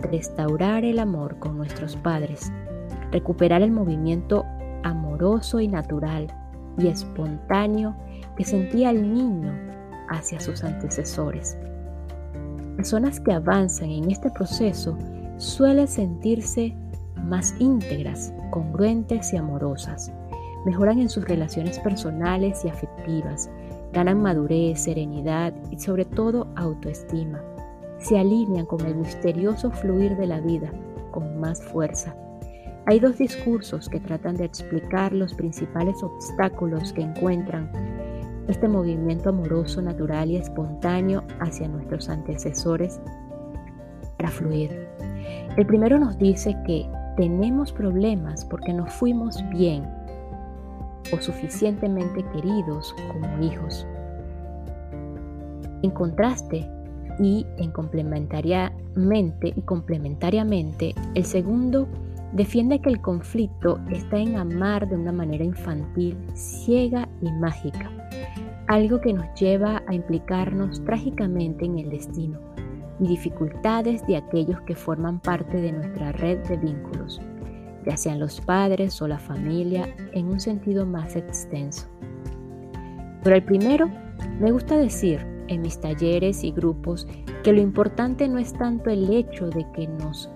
Restaurar 0.00 0.84
el 0.84 0.98
amor 0.98 1.38
con 1.38 1.56
nuestros 1.56 1.96
padres, 1.96 2.52
recuperar 3.10 3.62
el 3.62 3.70
movimiento 3.70 4.44
amoroso 4.82 5.60
y 5.60 5.68
natural 5.68 6.26
y 6.78 6.88
espontáneo 6.88 7.94
que 8.36 8.44
sentía 8.44 8.90
el 8.90 9.14
niño 9.14 9.52
hacia 10.08 10.40
sus 10.40 10.64
antecesores 10.64 11.56
personas 12.76 13.20
que 13.20 13.32
avanzan 13.32 13.90
en 13.90 14.10
este 14.10 14.30
proceso 14.30 14.96
suelen 15.36 15.88
sentirse 15.88 16.74
más 17.24 17.54
íntegras, 17.58 18.32
congruentes 18.50 19.32
y 19.32 19.36
amorosas. 19.36 20.12
Mejoran 20.64 20.98
en 20.98 21.08
sus 21.08 21.24
relaciones 21.24 21.78
personales 21.78 22.64
y 22.64 22.68
afectivas, 22.68 23.50
ganan 23.92 24.22
madurez, 24.22 24.80
serenidad 24.80 25.52
y 25.70 25.78
sobre 25.78 26.04
todo 26.04 26.48
autoestima. 26.56 27.40
Se 27.98 28.18
alinean 28.18 28.66
con 28.66 28.80
el 28.86 28.96
misterioso 28.96 29.70
fluir 29.70 30.16
de 30.16 30.26
la 30.26 30.40
vida 30.40 30.70
con 31.10 31.38
más 31.38 31.62
fuerza. 31.62 32.16
Hay 32.86 32.98
dos 32.98 33.18
discursos 33.18 33.88
que 33.88 34.00
tratan 34.00 34.36
de 34.36 34.44
explicar 34.44 35.12
los 35.12 35.34
principales 35.34 36.02
obstáculos 36.02 36.92
que 36.92 37.02
encuentran 37.02 37.70
este 38.48 38.66
movimiento 38.66 39.28
amoroso, 39.28 39.80
natural 39.80 40.30
y 40.30 40.36
espontáneo 40.36 41.22
hacia 41.38 41.68
nuestros 41.68 42.08
antecesores 42.08 43.00
para 44.16 44.30
fluir. 44.30 44.88
El 45.56 45.66
primero 45.66 45.98
nos 45.98 46.18
dice 46.18 46.56
que 46.66 46.88
tenemos 47.16 47.72
problemas 47.72 48.44
porque 48.44 48.72
no 48.72 48.86
fuimos 48.86 49.38
bien 49.50 49.86
o 51.12 51.20
suficientemente 51.20 52.24
queridos 52.32 52.94
como 53.12 53.42
hijos. 53.42 53.86
En 55.82 55.90
contraste 55.90 56.68
y 57.18 57.46
en 57.58 57.70
complementariamente 57.70 59.48
y 59.54 59.60
complementariamente, 59.62 60.94
el 61.14 61.24
segundo 61.24 61.88
defiende 62.32 62.80
que 62.80 62.88
el 62.88 63.00
conflicto 63.00 63.78
está 63.90 64.18
en 64.18 64.36
amar 64.36 64.88
de 64.88 64.96
una 64.96 65.12
manera 65.12 65.44
infantil, 65.44 66.16
ciega 66.34 67.08
y 67.20 67.30
mágica, 67.32 67.90
algo 68.68 69.00
que 69.00 69.12
nos 69.12 69.26
lleva 69.38 69.82
a 69.86 69.94
implicarnos 69.94 70.82
trágicamente 70.84 71.66
en 71.66 71.78
el 71.78 71.90
destino 71.90 72.38
y 73.00 73.08
dificultades 73.08 74.06
de 74.06 74.16
aquellos 74.16 74.60
que 74.62 74.74
forman 74.74 75.20
parte 75.20 75.60
de 75.60 75.72
nuestra 75.72 76.12
red 76.12 76.38
de 76.46 76.56
vínculos, 76.56 77.20
ya 77.84 77.96
sean 77.96 78.18
los 78.18 78.40
padres 78.40 79.00
o 79.02 79.08
la 79.08 79.18
familia 79.18 79.88
en 80.12 80.28
un 80.28 80.40
sentido 80.40 80.86
más 80.86 81.16
extenso. 81.16 81.86
Pero 83.22 83.36
el 83.36 83.42
primero, 83.42 83.90
me 84.40 84.50
gusta 84.52 84.76
decir 84.76 85.20
en 85.48 85.62
mis 85.62 85.80
talleres 85.80 86.44
y 86.44 86.52
grupos 86.52 87.06
que 87.42 87.52
lo 87.52 87.60
importante 87.60 88.28
no 88.28 88.38
es 88.38 88.52
tanto 88.52 88.90
el 88.90 89.12
hecho 89.12 89.48
de 89.48 89.66
que, 89.72 89.88
nos, 89.88 90.30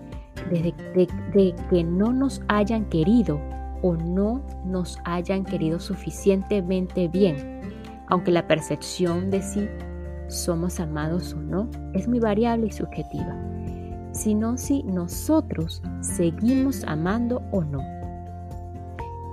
de 0.51 1.55
que 1.71 1.85
no 1.85 2.13
nos 2.13 2.43
hayan 2.49 2.85
querido 2.87 3.41
o 3.83 3.95
no 3.95 4.43
nos 4.65 4.99
hayan 5.05 5.45
querido 5.45 5.79
suficientemente 5.79 7.09
bien, 7.09 7.61
aunque 8.09 8.31
la 8.31 8.47
percepción 8.47 9.31
de 9.31 9.43
si 9.43 9.69
somos 10.29 10.81
amados 10.81 11.35
o 11.35 11.41
no 11.41 11.69
es 11.95 12.09
muy 12.09 12.19
variable 12.19 12.67
y 12.67 12.73
subjetiva, 12.73 13.37
sino 14.17 14.57
si 14.57 14.83
nosotros 14.83 15.83
seguimos 16.01 16.83
amando 16.85 17.43
o 17.53 17.63
no. 17.63 17.81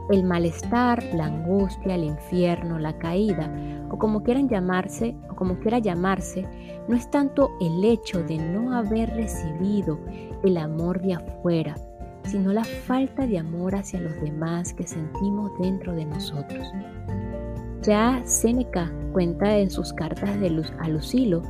El 0.10 0.26
malestar, 0.26 1.02
la 1.16 1.28
angustia, 1.28 1.96
el 1.96 2.04
infierno, 2.04 2.78
la 2.78 2.98
caída, 2.98 3.50
o 3.90 3.98
como 3.98 4.22
quieran 4.22 4.50
llamarse, 4.50 5.16
o 5.30 5.36
como 5.36 5.60
quiera 5.60 5.80
llamarse, 5.80 6.46
no 6.90 6.96
es 6.96 7.10
tanto 7.10 7.52
el 7.62 7.84
hecho 7.86 8.22
de 8.24 8.38
no 8.38 8.76
haber 8.76 9.10
recibido 9.12 9.98
el 10.44 10.58
amor 10.58 11.02
de 11.02 11.14
afuera, 11.14 11.76
sino 12.26 12.52
la 12.52 12.66
falta 12.66 13.26
de 13.26 13.40
amor 13.40 13.76
hacia 13.76 14.02
los 14.02 14.20
demás 14.22 14.74
que 14.74 14.86
sentimos 14.86 15.52
dentro 15.60 15.94
de 15.94 16.06
nosotros. 16.06 16.68
Ya 17.82 18.22
Séneca 18.26 18.92
cuenta 19.14 19.58
en 19.58 19.70
sus 19.70 19.94
cartas 19.94 20.40
de 20.40 20.50
luz 20.50 20.72
a 20.80 20.90
Lucilo 20.90 21.42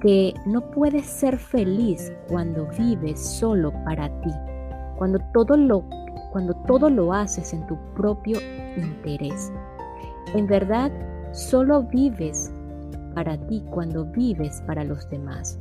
que 0.00 0.34
no 0.46 0.70
puedes 0.70 1.06
ser 1.06 1.38
feliz 1.38 2.12
cuando 2.28 2.68
vives 2.78 3.20
solo 3.20 3.72
para 3.84 4.08
ti, 4.20 4.30
cuando 4.96 5.18
todo 5.32 5.56
lo 5.56 5.84
cuando 6.32 6.54
todo 6.66 6.90
lo 6.90 7.14
haces 7.14 7.54
en 7.54 7.66
tu 7.66 7.76
propio 7.94 8.38
interés. 8.76 9.50
En 10.34 10.46
verdad, 10.46 10.92
solo 11.32 11.84
vives 11.84 12.52
para 13.14 13.38
ti 13.46 13.64
cuando 13.70 14.04
vives 14.04 14.62
para 14.66 14.84
los 14.84 15.08
demás. 15.08 15.58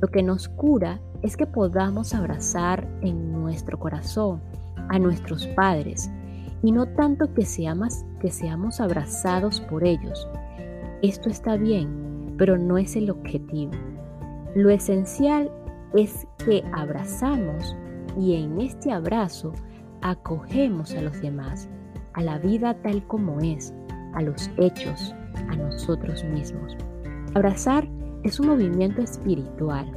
Lo 0.00 0.08
que 0.08 0.22
nos 0.22 0.48
cura 0.48 1.00
es 1.22 1.36
que 1.36 1.46
podamos 1.46 2.14
abrazar 2.14 2.86
en 3.00 3.32
nuestro 3.32 3.78
corazón 3.78 4.40
a 4.88 4.98
nuestros 4.98 5.46
padres 5.48 6.10
y 6.62 6.72
no 6.72 6.86
tanto 6.86 7.32
que 7.34 7.44
seamos, 7.44 8.04
que 8.20 8.30
seamos 8.30 8.80
abrazados 8.80 9.60
por 9.60 9.84
ellos. 9.84 10.28
Esto 11.02 11.28
está 11.28 11.56
bien, 11.56 12.03
pero 12.36 12.58
no 12.58 12.78
es 12.78 12.96
el 12.96 13.10
objetivo. 13.10 13.72
Lo 14.54 14.70
esencial 14.70 15.50
es 15.94 16.26
que 16.44 16.64
abrazamos 16.72 17.76
y 18.18 18.34
en 18.36 18.60
este 18.60 18.92
abrazo 18.92 19.52
acogemos 20.02 20.94
a 20.94 21.02
los 21.02 21.20
demás, 21.20 21.68
a 22.12 22.22
la 22.22 22.38
vida 22.38 22.74
tal 22.82 23.06
como 23.06 23.40
es, 23.40 23.72
a 24.14 24.22
los 24.22 24.50
hechos, 24.58 25.14
a 25.48 25.56
nosotros 25.56 26.24
mismos. 26.24 26.76
Abrazar 27.34 27.88
es 28.22 28.38
un 28.38 28.48
movimiento 28.48 29.02
espiritual, 29.02 29.90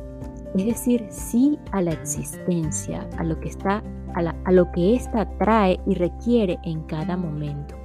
es 0.56 0.66
decir, 0.66 1.06
sí 1.10 1.60
a 1.72 1.82
la 1.82 1.92
existencia, 1.92 3.08
a 3.18 3.24
lo 3.24 3.40
que 3.40 3.50
está 3.50 3.84
a, 4.26 4.52
lo 4.52 4.72
que 4.72 4.96
ésta 4.96 5.28
trae 5.38 5.80
y 5.86 5.96
requiere 5.96 6.58
en 6.64 6.82
cada 6.84 7.16
momento. 7.18 7.76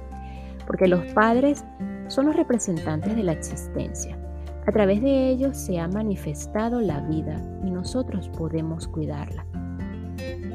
Porque 0.65 0.87
los 0.87 1.05
padres 1.13 1.63
son 2.07 2.27
los 2.27 2.35
representantes 2.35 3.15
de 3.15 3.23
la 3.23 3.33
existencia. 3.33 4.17
A 4.65 4.71
través 4.71 5.01
de 5.01 5.29
ellos 5.29 5.57
se 5.57 5.79
ha 5.79 5.87
manifestado 5.87 6.79
la 6.79 7.01
vida 7.01 7.41
y 7.63 7.71
nosotros 7.71 8.29
podemos 8.29 8.87
cuidarla. 8.87 9.45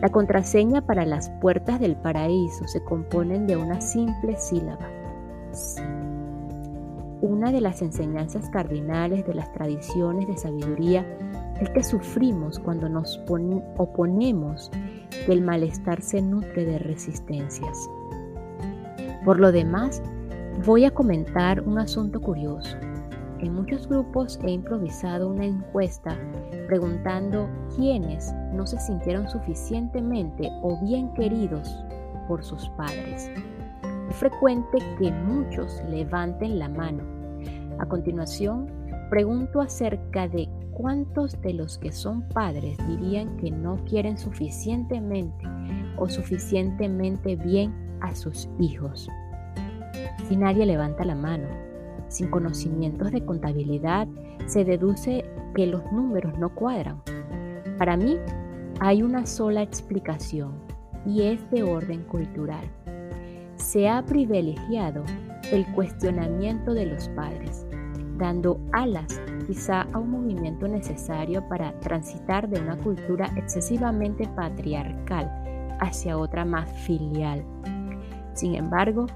La 0.01 0.09
contraseña 0.09 0.87
para 0.87 1.05
las 1.05 1.29
puertas 1.41 1.81
del 1.81 1.97
paraíso 1.97 2.67
se 2.67 2.83
componen 2.85 3.47
de 3.47 3.57
una 3.57 3.81
simple 3.81 4.37
sílaba, 4.37 4.87
sí. 5.53 5.83
Una 7.21 7.51
de 7.51 7.61
las 7.61 7.83
enseñanzas 7.83 8.49
cardinales 8.51 9.27
de 9.27 9.35
las 9.35 9.53
tradiciones 9.53 10.29
de 10.29 10.37
sabiduría 10.37 11.05
es 11.61 11.69
que 11.71 11.83
sufrimos 11.83 12.61
cuando 12.61 12.89
nos 12.89 13.21
oponemos 13.77 14.71
que 15.27 15.33
el 15.33 15.43
malestar 15.43 16.01
se 16.01 16.23
nutre 16.23 16.65
de 16.65 16.79
resistencias. 16.79 17.91
Por 19.25 19.41
lo 19.41 19.51
demás, 19.51 20.01
voy 20.65 20.85
a 20.85 20.93
comentar 20.93 21.61
un 21.63 21.79
asunto 21.79 22.21
curioso. 22.21 22.77
En 23.41 23.55
muchos 23.55 23.89
grupos 23.89 24.39
he 24.43 24.51
improvisado 24.51 25.29
una 25.29 25.45
encuesta 25.45 26.17
preguntando 26.67 27.49
quiénes 27.77 28.33
no 28.53 28.67
se 28.67 28.81
sintieron 28.81 29.29
suficientemente 29.29 30.51
o 30.63 30.77
bien 30.85 31.13
queridos 31.15 31.77
por 32.27 32.43
sus 32.43 32.69
padres. 32.71 33.31
Es 34.11 34.17
frecuente 34.17 34.79
que 34.99 35.13
muchos 35.13 35.81
levanten 35.89 36.59
la 36.59 36.69
mano. 36.69 37.05
A 37.79 37.87
continuación, 37.87 38.67
pregunto 39.09 39.61
acerca 39.61 40.27
de 40.27 40.49
cuántos 40.73 41.41
de 41.41 41.55
los 41.55 41.79
que 41.79 41.93
son 41.93 42.29
padres 42.31 42.77
dirían 42.89 43.37
que 43.37 43.53
no 43.53 43.77
quieren 43.85 44.19
suficientemente 44.19 45.47
o 45.97 46.09
suficientemente 46.09 47.37
bien 47.37 47.73
a 48.01 48.15
sus 48.17 48.49
hijos. 48.59 49.09
Si 50.29 50.37
nadie 50.37 50.67
levanta 50.67 51.05
la 51.05 51.15
mano, 51.15 51.68
sin 52.09 52.29
conocimientos 52.31 53.11
de 53.13 53.25
contabilidad, 53.25 54.09
se 54.47 54.65
deduce 54.65 55.25
que 55.55 55.67
los 55.67 55.93
números 55.93 56.39
no 56.39 56.55
cuadran. 56.55 57.03
Para 57.79 57.97
mí, 57.97 58.17
hay 58.81 59.03
una 59.03 59.27
sola 59.27 59.63
explicación 59.63 60.53
y 61.07 61.23
es 61.23 61.51
de 61.51 61.63
orden 61.63 62.03
cultural. 62.05 62.65
Se 63.57 63.89
ha 63.89 64.05
privilegiado 64.05 65.05
el 65.51 65.67
cuestionamiento 65.75 66.75
de 66.75 66.87
los 66.87 67.09
padres, 67.11 67.67
dando 68.17 68.61
alas 68.73 69.21
quizá 69.47 69.83
a 69.93 69.99
un 69.99 70.11
movimiento 70.11 70.69
necesario 70.69 71.49
para 71.49 71.73
transitar 71.81 72.49
de 72.49 72.61
una 72.61 72.77
cultura 72.77 73.33
excesivamente 73.37 74.29
patriarcal 74.37 75.31
hacia 75.81 76.19
otra 76.19 76.45
más 76.45 76.71
filial. 76.85 77.45
Sin 78.39 78.55
embargo, 78.55 79.07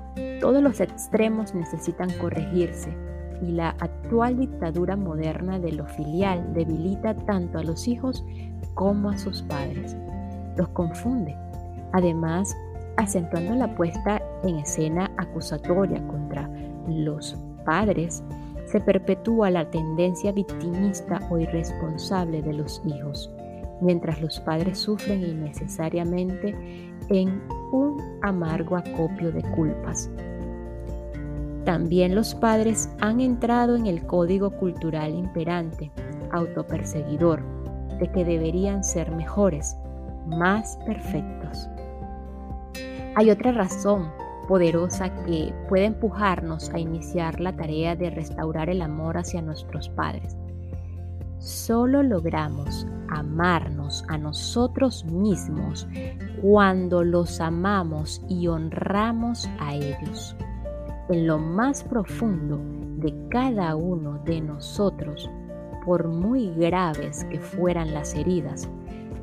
todos 0.41 0.61
los 0.61 0.81
extremos 0.81 1.55
necesitan 1.55 2.11
corregirse 2.19 2.93
y 3.41 3.53
la 3.53 3.69
actual 3.79 4.37
dictadura 4.37 4.97
moderna 4.97 5.61
de 5.61 5.71
lo 5.71 5.87
filial 5.87 6.53
debilita 6.55 7.15
tanto 7.15 7.59
a 7.59 7.63
los 7.63 7.87
hijos 7.87 8.25
como 8.75 9.11
a 9.11 9.19
sus 9.19 9.43
padres. 9.43 9.97
Los 10.57 10.71
confunde, 10.71 11.37
además 11.93 12.53
acentuando 12.97 13.55
la 13.55 13.73
puesta 13.77 14.21
en 14.43 14.57
escena 14.57 15.09
acusatoria 15.17 16.05
contra 16.09 16.51
los 16.89 17.39
padres, 17.65 18.25
se 18.65 18.81
perpetúa 18.81 19.51
la 19.51 19.71
tendencia 19.71 20.33
victimista 20.33 21.21
o 21.31 21.39
irresponsable 21.39 22.43
de 22.43 22.55
los 22.55 22.83
hijos, 22.85 23.31
mientras 23.81 24.21
los 24.21 24.41
padres 24.41 24.79
sufren 24.79 25.23
innecesariamente 25.23 26.57
en 27.09 27.41
un 27.73 28.01
amargo 28.23 28.77
acopio 28.77 29.33
de 29.33 29.43
culpas. 29.55 30.09
También 31.65 32.15
los 32.15 32.35
padres 32.35 32.89
han 33.01 33.21
entrado 33.21 33.77
en 33.77 33.87
el 33.87 34.05
código 34.07 34.51
cultural 34.51 35.15
imperante, 35.15 35.91
autoperseguidor, 36.31 37.43
de 37.99 38.11
que 38.11 38.25
deberían 38.25 38.85
ser 38.85 39.11
mejores, 39.13 39.77
más 40.27 40.77
perfectos. 40.87 41.69
Hay 43.15 43.31
otra 43.31 43.53
razón 43.53 44.11
poderosa 44.49 45.15
que 45.25 45.55
puede 45.69 45.87
empujarnos 45.87 46.71
a 46.71 46.79
iniciar 46.79 47.41
la 47.41 47.55
tarea 47.55 47.95
de 47.95 48.11
restaurar 48.11 48.69
el 48.69 48.83
amor 48.83 49.19
hacia 49.19 49.41
nuestros 49.41 49.89
padres. 49.91 50.37
Solo 51.43 52.05
logramos 52.05 52.87
amarnos 53.09 54.05
a 54.07 54.17
nosotros 54.17 55.05
mismos 55.07 55.89
cuando 56.41 57.03
los 57.03 57.41
amamos 57.41 58.23
y 58.29 58.47
honramos 58.47 59.51
a 59.59 59.75
ellos 59.75 60.37
en 61.09 61.27
lo 61.27 61.41
más 61.41 61.83
profundo 61.83 62.61
de 62.99 63.13
cada 63.29 63.75
uno 63.75 64.21
de 64.25 64.41
nosotros, 64.41 65.29
por 65.85 66.07
muy 66.07 66.55
graves 66.55 67.25
que 67.25 67.41
fueran 67.41 67.93
las 67.93 68.15
heridas, 68.15 68.69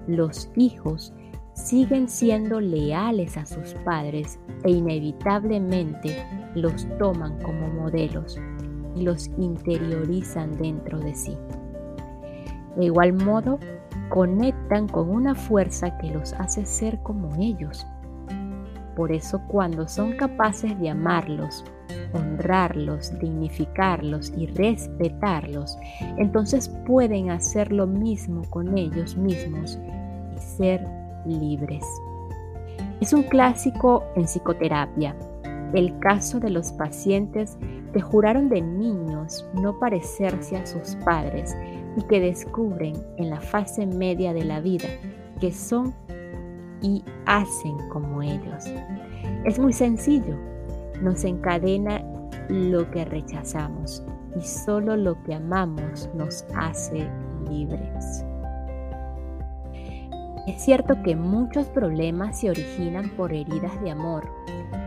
los 0.06 0.50
hijos 0.58 1.14
siguen 1.54 2.10
siendo 2.10 2.60
leales 2.60 3.38
a 3.38 3.46
sus 3.46 3.76
padres 3.86 4.38
e 4.66 4.72
inevitablemente 4.72 6.22
los 6.54 6.86
toman 6.98 7.42
como 7.42 7.70
modelos 7.70 8.38
y 8.98 9.04
los 9.04 9.30
interiorizan 9.38 10.58
dentro 10.58 11.00
de 11.00 11.16
sí. 11.16 11.38
De 12.80 12.86
igual 12.86 13.14
modo, 13.14 13.60
conectan 14.10 14.88
con 14.88 15.12
una 15.12 15.36
fuerza 15.36 15.96
que 16.00 16.10
los 16.10 16.34
hace 16.34 16.66
ser 16.66 16.98
como 17.04 17.36
ellos 17.40 17.86
por 19.00 19.14
eso 19.14 19.40
cuando 19.48 19.88
son 19.88 20.12
capaces 20.18 20.78
de 20.78 20.90
amarlos, 20.90 21.64
honrarlos, 22.12 23.18
dignificarlos 23.18 24.34
y 24.36 24.46
respetarlos, 24.48 25.78
entonces 26.18 26.68
pueden 26.86 27.30
hacer 27.30 27.72
lo 27.72 27.88
mismo 27.88 28.42
con 28.50 28.78
ellos 28.78 29.16
mismos 29.16 29.80
y 30.36 30.42
ser 30.42 30.86
libres. 31.26 31.86
Es 33.00 33.14
un 33.14 33.24
clásico 33.24 34.04
en 34.18 34.26
psicoterapia, 34.26 35.16
el 35.74 35.98
caso 36.00 36.42
de 36.42 36.50
los 36.50 36.74
pacientes 36.74 37.58
que 37.94 38.02
juraron 38.02 38.50
de 38.50 38.62
niños 38.62 39.48
no 39.54 39.80
parecerse 39.80 40.58
a 40.58 40.66
sus 40.66 40.98
padres 41.06 41.56
y 41.98 42.02
que 42.04 42.20
descubren 42.20 42.96
en 43.18 43.30
la 43.30 43.42
fase 43.42 43.86
media 43.86 44.34
de 44.34 44.46
la 44.46 44.60
vida 44.60 44.88
que 45.40 45.52
son 45.52 45.94
y 46.82 47.04
hacen 47.26 47.78
como 47.90 48.22
ellos. 48.22 48.66
Es 49.46 49.60
muy 49.60 49.74
sencillo, 49.74 50.36
nos 51.02 51.24
encadena 51.24 52.04
lo 52.50 52.90
que 52.92 53.06
rechazamos 53.06 54.04
y 54.36 54.42
solo 54.42 54.96
lo 54.96 55.22
que 55.24 55.36
amamos 55.36 56.10
nos 56.14 56.46
hace 56.56 57.08
libres. 57.50 58.26
Es 60.48 60.64
cierto 60.64 61.02
que 61.04 61.16
muchos 61.16 61.68
problemas 61.68 62.40
se 62.40 62.50
originan 62.50 63.10
por 63.16 63.32
heridas 63.34 63.80
de 63.84 63.92
amor, 63.92 64.28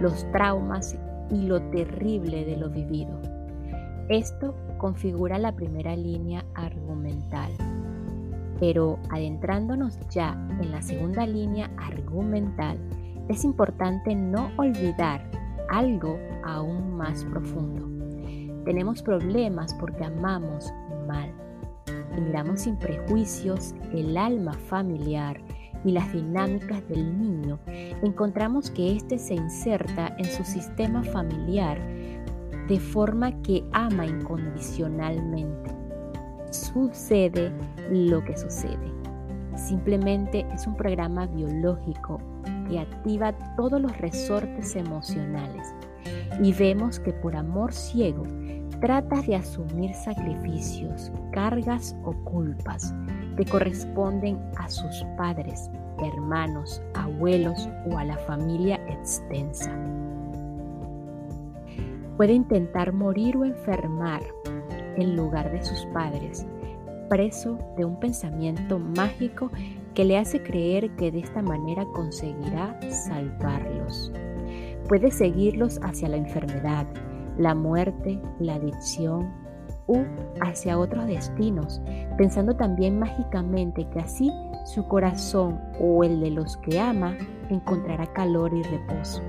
los 0.00 0.28
traumas 0.32 0.96
y 1.30 1.42
lo 1.42 1.62
terrible 1.70 2.44
de 2.44 2.56
lo 2.56 2.68
vivido. 2.68 3.20
Esto 4.08 4.54
configura 4.82 5.38
la 5.38 5.54
primera 5.54 5.94
línea 5.94 6.44
argumental. 6.54 7.52
Pero 8.58 8.98
adentrándonos 9.10 9.96
ya 10.10 10.32
en 10.60 10.72
la 10.72 10.82
segunda 10.82 11.24
línea 11.24 11.70
argumental, 11.78 12.78
es 13.28 13.44
importante 13.44 14.12
no 14.16 14.50
olvidar 14.56 15.30
algo 15.70 16.18
aún 16.44 16.96
más 16.96 17.24
profundo. 17.26 17.88
Tenemos 18.64 19.02
problemas 19.02 19.72
porque 19.74 20.04
amamos 20.04 20.72
mal 21.06 21.32
y 22.16 22.20
miramos 22.20 22.62
sin 22.62 22.76
prejuicios 22.76 23.76
el 23.92 24.16
alma 24.16 24.52
familiar 24.52 25.40
y 25.84 25.92
las 25.92 26.12
dinámicas 26.12 26.86
del 26.88 27.18
niño, 27.18 27.58
encontramos 28.02 28.70
que 28.70 28.96
éste 28.96 29.18
se 29.18 29.34
inserta 29.34 30.14
en 30.18 30.24
su 30.24 30.44
sistema 30.44 31.02
familiar 31.02 31.80
de 32.72 32.80
forma 32.80 33.30
que 33.42 33.62
ama 33.72 34.06
incondicionalmente. 34.06 35.70
Sucede 36.50 37.52
lo 37.90 38.24
que 38.24 38.34
sucede. 38.34 38.90
Simplemente 39.56 40.46
es 40.54 40.66
un 40.66 40.74
programa 40.74 41.26
biológico 41.26 42.18
que 42.70 42.78
activa 42.78 43.34
todos 43.56 43.78
los 43.78 43.94
resortes 43.98 44.74
emocionales 44.74 45.74
y 46.42 46.54
vemos 46.54 46.98
que 46.98 47.12
por 47.12 47.36
amor 47.36 47.74
ciego 47.74 48.22
trata 48.80 49.20
de 49.20 49.36
asumir 49.36 49.92
sacrificios, 49.92 51.12
cargas 51.30 51.94
o 52.04 52.12
culpas 52.24 52.94
que 53.36 53.44
corresponden 53.44 54.40
a 54.56 54.70
sus 54.70 55.04
padres, 55.18 55.70
hermanos, 56.02 56.80
abuelos 56.94 57.68
o 57.90 57.98
a 57.98 58.04
la 58.04 58.16
familia 58.16 58.76
extensa. 58.88 59.70
Puede 62.22 62.34
intentar 62.34 62.92
morir 62.92 63.36
o 63.36 63.44
enfermar 63.44 64.22
en 64.96 65.16
lugar 65.16 65.50
de 65.50 65.60
sus 65.60 65.84
padres, 65.86 66.46
preso 67.08 67.58
de 67.76 67.84
un 67.84 67.98
pensamiento 67.98 68.78
mágico 68.78 69.50
que 69.92 70.04
le 70.04 70.16
hace 70.16 70.40
creer 70.40 70.94
que 70.94 71.10
de 71.10 71.18
esta 71.18 71.42
manera 71.42 71.84
conseguirá 71.86 72.78
salvarlos. 72.92 74.12
Puede 74.88 75.10
seguirlos 75.10 75.80
hacia 75.82 76.10
la 76.10 76.16
enfermedad, 76.16 76.86
la 77.38 77.56
muerte, 77.56 78.22
la 78.38 78.54
adicción 78.54 79.28
u 79.88 80.04
hacia 80.42 80.78
otros 80.78 81.08
destinos, 81.08 81.82
pensando 82.16 82.54
también 82.54 83.00
mágicamente 83.00 83.88
que 83.90 83.98
así 83.98 84.30
su 84.64 84.86
corazón 84.86 85.60
o 85.80 86.04
el 86.04 86.20
de 86.20 86.30
los 86.30 86.56
que 86.58 86.78
ama 86.78 87.16
encontrará 87.50 88.06
calor 88.12 88.54
y 88.54 88.62
reposo. 88.62 89.20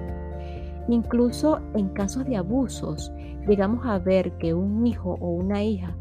Incluso 0.87 1.59
en 1.75 1.89
casos 1.89 2.25
de 2.25 2.37
abusos, 2.37 3.11
llegamos 3.47 3.85
a 3.85 3.99
ver 3.99 4.31
que 4.37 4.53
un 4.53 4.85
hijo 4.85 5.17
o 5.21 5.29
una 5.29 5.63
hija 5.63 5.95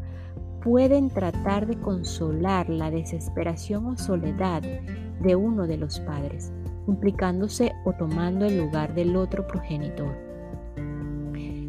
pueden 0.61 1.09
tratar 1.09 1.67
de 1.67 1.79
consolar 1.79 2.69
la 2.69 2.89
desesperación 2.89 3.85
o 3.85 3.97
soledad 3.97 4.61
de 4.61 5.35
uno 5.35 5.67
de 5.67 5.77
los 5.77 5.99
padres, 6.01 6.51
implicándose 6.87 7.73
o 7.85 7.93
tomando 7.93 8.45
el 8.45 8.57
lugar 8.57 8.93
del 8.93 9.15
otro 9.15 9.45
progenitor. 9.47 10.15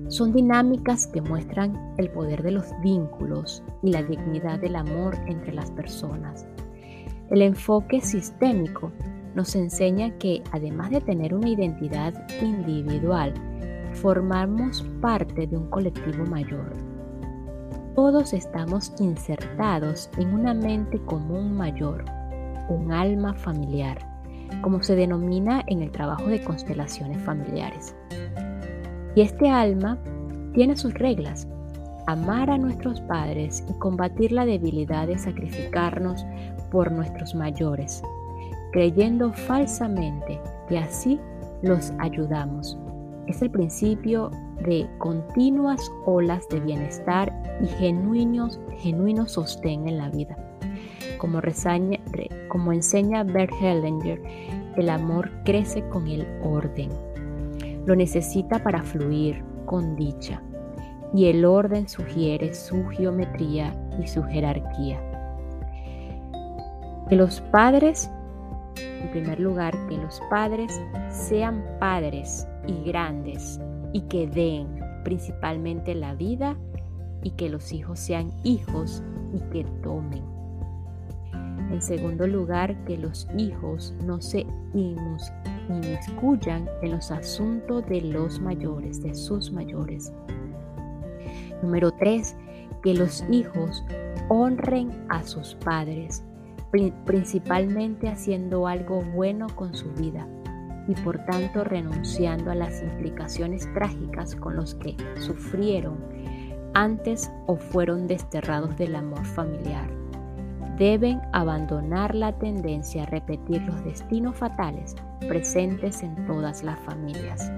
Son 0.08 0.32
dinámicas 0.32 1.06
que 1.06 1.22
muestran 1.22 1.94
el 1.98 2.10
poder 2.10 2.42
de 2.42 2.52
los 2.52 2.66
vínculos 2.82 3.64
y 3.82 3.90
la 3.90 4.02
dignidad 4.02 4.60
del 4.60 4.76
amor 4.76 5.16
entre 5.26 5.52
las 5.52 5.70
personas. 5.70 6.46
El 7.30 7.42
enfoque 7.42 8.00
sistémico 8.00 8.92
nos 9.34 9.54
enseña 9.54 10.16
que 10.18 10.42
además 10.52 10.90
de 10.90 11.00
tener 11.00 11.34
una 11.34 11.48
identidad 11.48 12.14
individual, 12.40 13.34
formamos 13.94 14.82
parte 15.00 15.46
de 15.46 15.56
un 15.56 15.68
colectivo 15.70 16.24
mayor. 16.26 16.72
Todos 17.94 18.32
estamos 18.32 18.92
insertados 18.98 20.10
en 20.18 20.34
una 20.34 20.52
mente 20.52 20.98
común 21.04 21.56
mayor, 21.56 22.04
un 22.68 22.92
alma 22.92 23.34
familiar, 23.34 23.98
como 24.62 24.82
se 24.82 24.96
denomina 24.96 25.62
en 25.68 25.82
el 25.82 25.90
trabajo 25.90 26.26
de 26.26 26.42
constelaciones 26.42 27.22
familiares. 27.22 27.94
Y 29.14 29.20
este 29.20 29.48
alma 29.48 29.98
tiene 30.54 30.76
sus 30.76 30.94
reglas, 30.94 31.46
amar 32.06 32.50
a 32.50 32.58
nuestros 32.58 33.00
padres 33.02 33.64
y 33.68 33.78
combatir 33.78 34.32
la 34.32 34.44
debilidad 34.44 35.06
de 35.06 35.18
sacrificarnos 35.18 36.26
por 36.70 36.90
nuestros 36.90 37.34
mayores, 37.34 38.02
creyendo 38.74 39.32
falsamente 39.32 40.40
que 40.68 40.78
así 40.78 41.20
los 41.62 41.92
ayudamos. 42.00 42.76
Es 43.28 43.40
el 43.40 43.48
principio 43.48 44.32
de 44.66 44.90
continuas 44.98 45.92
olas 46.06 46.48
de 46.48 46.58
bienestar 46.58 47.32
y 47.62 47.68
genuinos, 47.68 48.58
genuino 48.78 49.28
sostén 49.28 49.86
en 49.86 49.98
la 49.98 50.08
vida. 50.08 50.36
Como, 51.18 51.40
como 52.48 52.72
enseña 52.72 53.22
Bert 53.22 53.52
Hellinger, 53.62 54.20
el 54.76 54.88
amor 54.88 55.30
crece 55.44 55.88
con 55.90 56.08
el 56.08 56.26
orden. 56.42 56.88
Lo 57.86 57.94
necesita 57.94 58.60
para 58.60 58.82
fluir 58.82 59.44
con 59.66 59.94
dicha 59.94 60.42
y 61.14 61.26
el 61.26 61.44
orden 61.44 61.88
sugiere 61.88 62.52
su 62.54 62.84
geometría 62.88 63.72
y 64.02 64.08
su 64.08 64.24
jerarquía. 64.24 65.00
Que 67.08 67.14
los 67.14 67.40
padres, 67.40 68.10
en 68.76 69.10
primer 69.10 69.40
lugar, 69.40 69.74
que 69.88 69.96
los 69.96 70.20
padres 70.30 70.80
sean 71.10 71.64
padres 71.78 72.46
y 72.66 72.84
grandes 72.84 73.60
y 73.92 74.02
que 74.02 74.26
den 74.26 74.66
principalmente 75.04 75.94
la 75.94 76.14
vida 76.14 76.56
y 77.22 77.30
que 77.32 77.48
los 77.48 77.72
hijos 77.72 77.98
sean 77.98 78.32
hijos 78.42 79.02
y 79.32 79.40
que 79.50 79.64
tomen. 79.82 80.22
En 81.70 81.80
segundo 81.82 82.26
lugar, 82.26 82.84
que 82.84 82.98
los 82.98 83.26
hijos 83.36 83.94
no 84.04 84.20
se 84.20 84.46
inmiscuyan 85.68 86.68
en 86.82 86.92
los 86.92 87.10
asuntos 87.10 87.86
de 87.86 88.00
los 88.00 88.40
mayores, 88.40 89.02
de 89.02 89.14
sus 89.14 89.50
mayores. 89.50 90.12
Número 91.62 91.90
tres, 91.92 92.36
que 92.82 92.94
los 92.94 93.24
hijos 93.30 93.82
honren 94.28 94.90
a 95.08 95.22
sus 95.22 95.54
padres 95.56 96.22
principalmente 97.04 98.08
haciendo 98.08 98.66
algo 98.66 99.00
bueno 99.00 99.46
con 99.54 99.74
su 99.74 99.92
vida 99.92 100.26
y 100.88 100.94
por 100.94 101.18
tanto 101.24 101.64
renunciando 101.64 102.50
a 102.50 102.54
las 102.54 102.82
implicaciones 102.82 103.72
trágicas 103.72 104.36
con 104.36 104.56
los 104.56 104.74
que 104.74 104.96
sufrieron 105.18 105.96
antes 106.74 107.30
o 107.46 107.56
fueron 107.56 108.06
desterrados 108.06 108.76
del 108.76 108.96
amor 108.96 109.24
familiar. 109.24 109.88
Deben 110.76 111.20
abandonar 111.32 112.14
la 112.14 112.32
tendencia 112.32 113.04
a 113.04 113.06
repetir 113.06 113.62
los 113.62 113.82
destinos 113.84 114.36
fatales 114.36 114.96
presentes 115.28 116.02
en 116.02 116.26
todas 116.26 116.64
las 116.64 116.78
familias. 116.80 117.52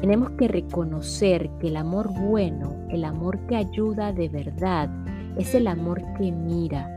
Tenemos 0.00 0.32
que 0.32 0.48
reconocer 0.48 1.48
que 1.58 1.68
el 1.68 1.78
amor 1.78 2.12
bueno, 2.12 2.76
el 2.90 3.04
amor 3.04 3.38
que 3.46 3.56
ayuda 3.56 4.12
de 4.12 4.28
verdad, 4.28 4.90
es 5.38 5.54
el 5.54 5.66
amor 5.66 6.02
que 6.18 6.30
mira, 6.30 6.93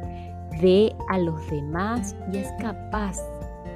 ve 0.61 0.95
a 1.09 1.19
los 1.19 1.49
demás 1.49 2.15
y 2.31 2.37
es 2.37 2.51
capaz 2.59 3.17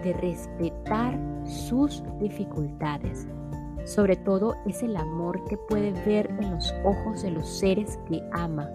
de 0.03 0.13
respetar 0.13 1.19
sus 1.45 2.03
dificultades. 2.19 3.27
Sobre 3.85 4.15
todo 4.15 4.55
es 4.65 4.83
el 4.83 4.95
amor 4.95 5.43
que 5.45 5.57
puede 5.57 5.91
ver 6.05 6.29
en 6.39 6.51
los 6.51 6.73
ojos 6.83 7.23
de 7.23 7.31
los 7.31 7.47
seres 7.47 7.99
que 8.07 8.21
ama, 8.31 8.69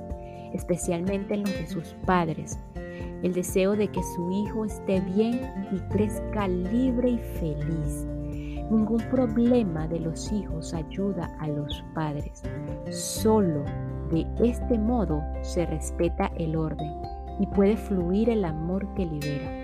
especialmente 0.52 1.34
en 1.34 1.42
los 1.42 1.52
de 1.52 1.66
sus 1.66 1.94
padres. 2.04 2.58
El 3.22 3.32
deseo 3.32 3.76
de 3.76 3.88
que 3.88 4.02
su 4.14 4.30
hijo 4.30 4.64
esté 4.64 5.00
bien 5.00 5.40
y 5.72 5.78
crezca 5.92 6.48
libre 6.48 7.10
y 7.10 7.18
feliz. 7.18 8.06
Ningún 8.70 9.02
problema 9.10 9.86
de 9.86 10.00
los 10.00 10.32
hijos 10.32 10.74
ayuda 10.74 11.34
a 11.38 11.48
los 11.48 11.84
padres. 11.94 12.42
Solo 12.90 13.64
de 14.10 14.26
este 14.40 14.78
modo 14.78 15.22
se 15.42 15.66
respeta 15.66 16.30
el 16.36 16.56
orden 16.56 17.15
y 17.38 17.46
puede 17.46 17.76
fluir 17.76 18.30
el 18.30 18.44
amor 18.44 18.86
que 18.94 19.06
libera. 19.06 19.56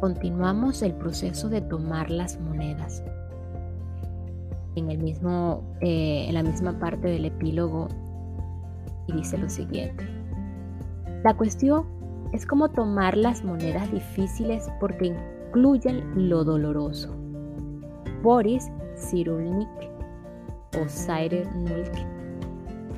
Continuamos 0.00 0.82
el 0.82 0.94
proceso 0.94 1.48
de 1.48 1.60
tomar 1.60 2.10
las 2.10 2.38
monedas. 2.40 3.02
En, 4.76 4.90
el 4.90 4.98
mismo, 4.98 5.64
eh, 5.80 6.26
en 6.28 6.34
la 6.34 6.42
misma 6.42 6.78
parte 6.78 7.08
del 7.08 7.24
epílogo 7.24 7.88
y 9.08 9.12
dice 9.14 9.38
lo 9.38 9.50
siguiente. 9.50 10.06
La 11.24 11.34
cuestión 11.34 11.84
es 12.32 12.46
cómo 12.46 12.68
tomar 12.68 13.16
las 13.16 13.42
monedas 13.42 13.90
difíciles 13.90 14.70
porque 14.78 15.06
incluyen 15.48 16.28
lo 16.28 16.44
doloroso. 16.44 17.16
Boris 18.22 18.70
Cyrulnik 18.96 19.68
o 20.80 20.88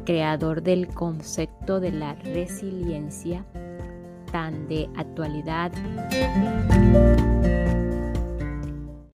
creador 0.04 0.62
del 0.62 0.88
concepto 0.88 1.80
de 1.80 1.92
la 1.92 2.14
resiliencia, 2.14 3.44
tan 4.32 4.68
de 4.68 4.88
actualidad. 4.96 5.72